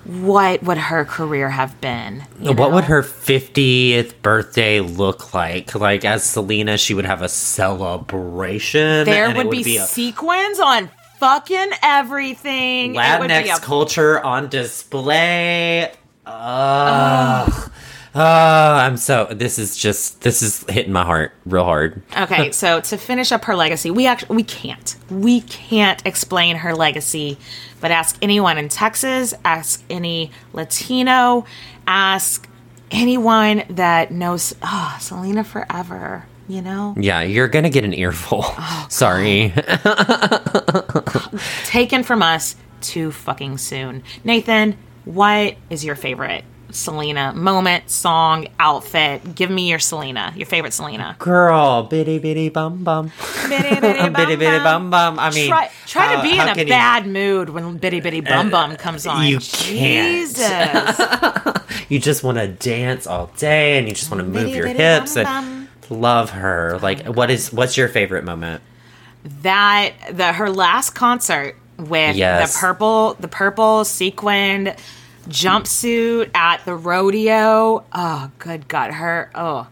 [0.04, 2.70] what would her career have been what know?
[2.70, 5.76] would her 50th birthday look like?
[5.76, 9.04] Like, as Selena, she would have a celebration.
[9.04, 10.90] there and it would, be, be a sequins on
[11.22, 15.92] fucking everything It would be Latinx culture on display.
[16.26, 17.70] Ugh.
[18.14, 19.28] Oh, I'm so.
[19.30, 20.22] This is just.
[20.22, 22.02] This is hitting my heart real hard.
[22.18, 24.96] Okay, so to finish up her legacy, we actually we can't.
[25.10, 27.38] We can't explain her legacy,
[27.80, 31.46] but ask anyone in Texas, ask any Latino,
[31.86, 32.46] ask
[32.90, 36.94] anyone that knows oh, Selena forever, you know?
[36.98, 38.40] Yeah, you're gonna get an earful.
[38.44, 39.52] Oh, Sorry.
[41.64, 44.02] Taken from us too fucking soon.
[44.24, 49.34] Nathan, what is your favorite Selena moment, song, outfit?
[49.34, 51.16] Give me your Selena, your favorite Selena.
[51.18, 53.12] Girl, bitty bitty bum bum.
[53.48, 55.18] Bitty bitty bum bitty bitty bum bum.
[55.18, 57.76] I mean, try, try how- to uh, be in a can you- bad mood when
[57.76, 59.26] Bitty Bitty uh, Bum Bum comes on.
[59.26, 60.28] you can't.
[60.34, 61.58] Jesus.
[61.88, 64.64] You just want to dance all day, and you just want to move Bitty your
[64.66, 65.61] bitty hips bum and
[65.92, 66.72] love her.
[66.74, 67.52] Oh like, what is?
[67.52, 68.62] What's your favorite moment?
[69.42, 72.52] that the her last concert with Yes.
[72.54, 74.74] the purple the purple sequined
[75.28, 77.84] jumpsuit at the rodeo.
[77.92, 79.30] Oh, good God, her.
[79.34, 79.66] Oh,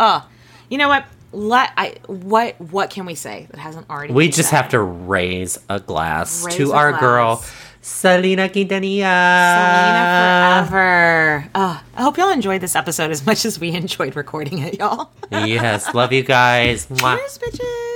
[0.00, 0.26] oh.
[0.68, 1.04] You know what?
[1.32, 4.12] let I what what can we say that hasn't already?
[4.14, 4.56] We just said?
[4.56, 7.00] have to raise a glass Raise to a our glass.
[7.00, 7.44] girl,
[7.86, 9.14] Selena Quintanilla.
[9.54, 11.48] Selena forever.
[11.54, 15.12] Oh, I hope y'all enjoyed this episode as much as we enjoyed recording it, y'all.
[15.30, 16.86] yes, love you guys.
[16.98, 17.95] Cheers, bitches.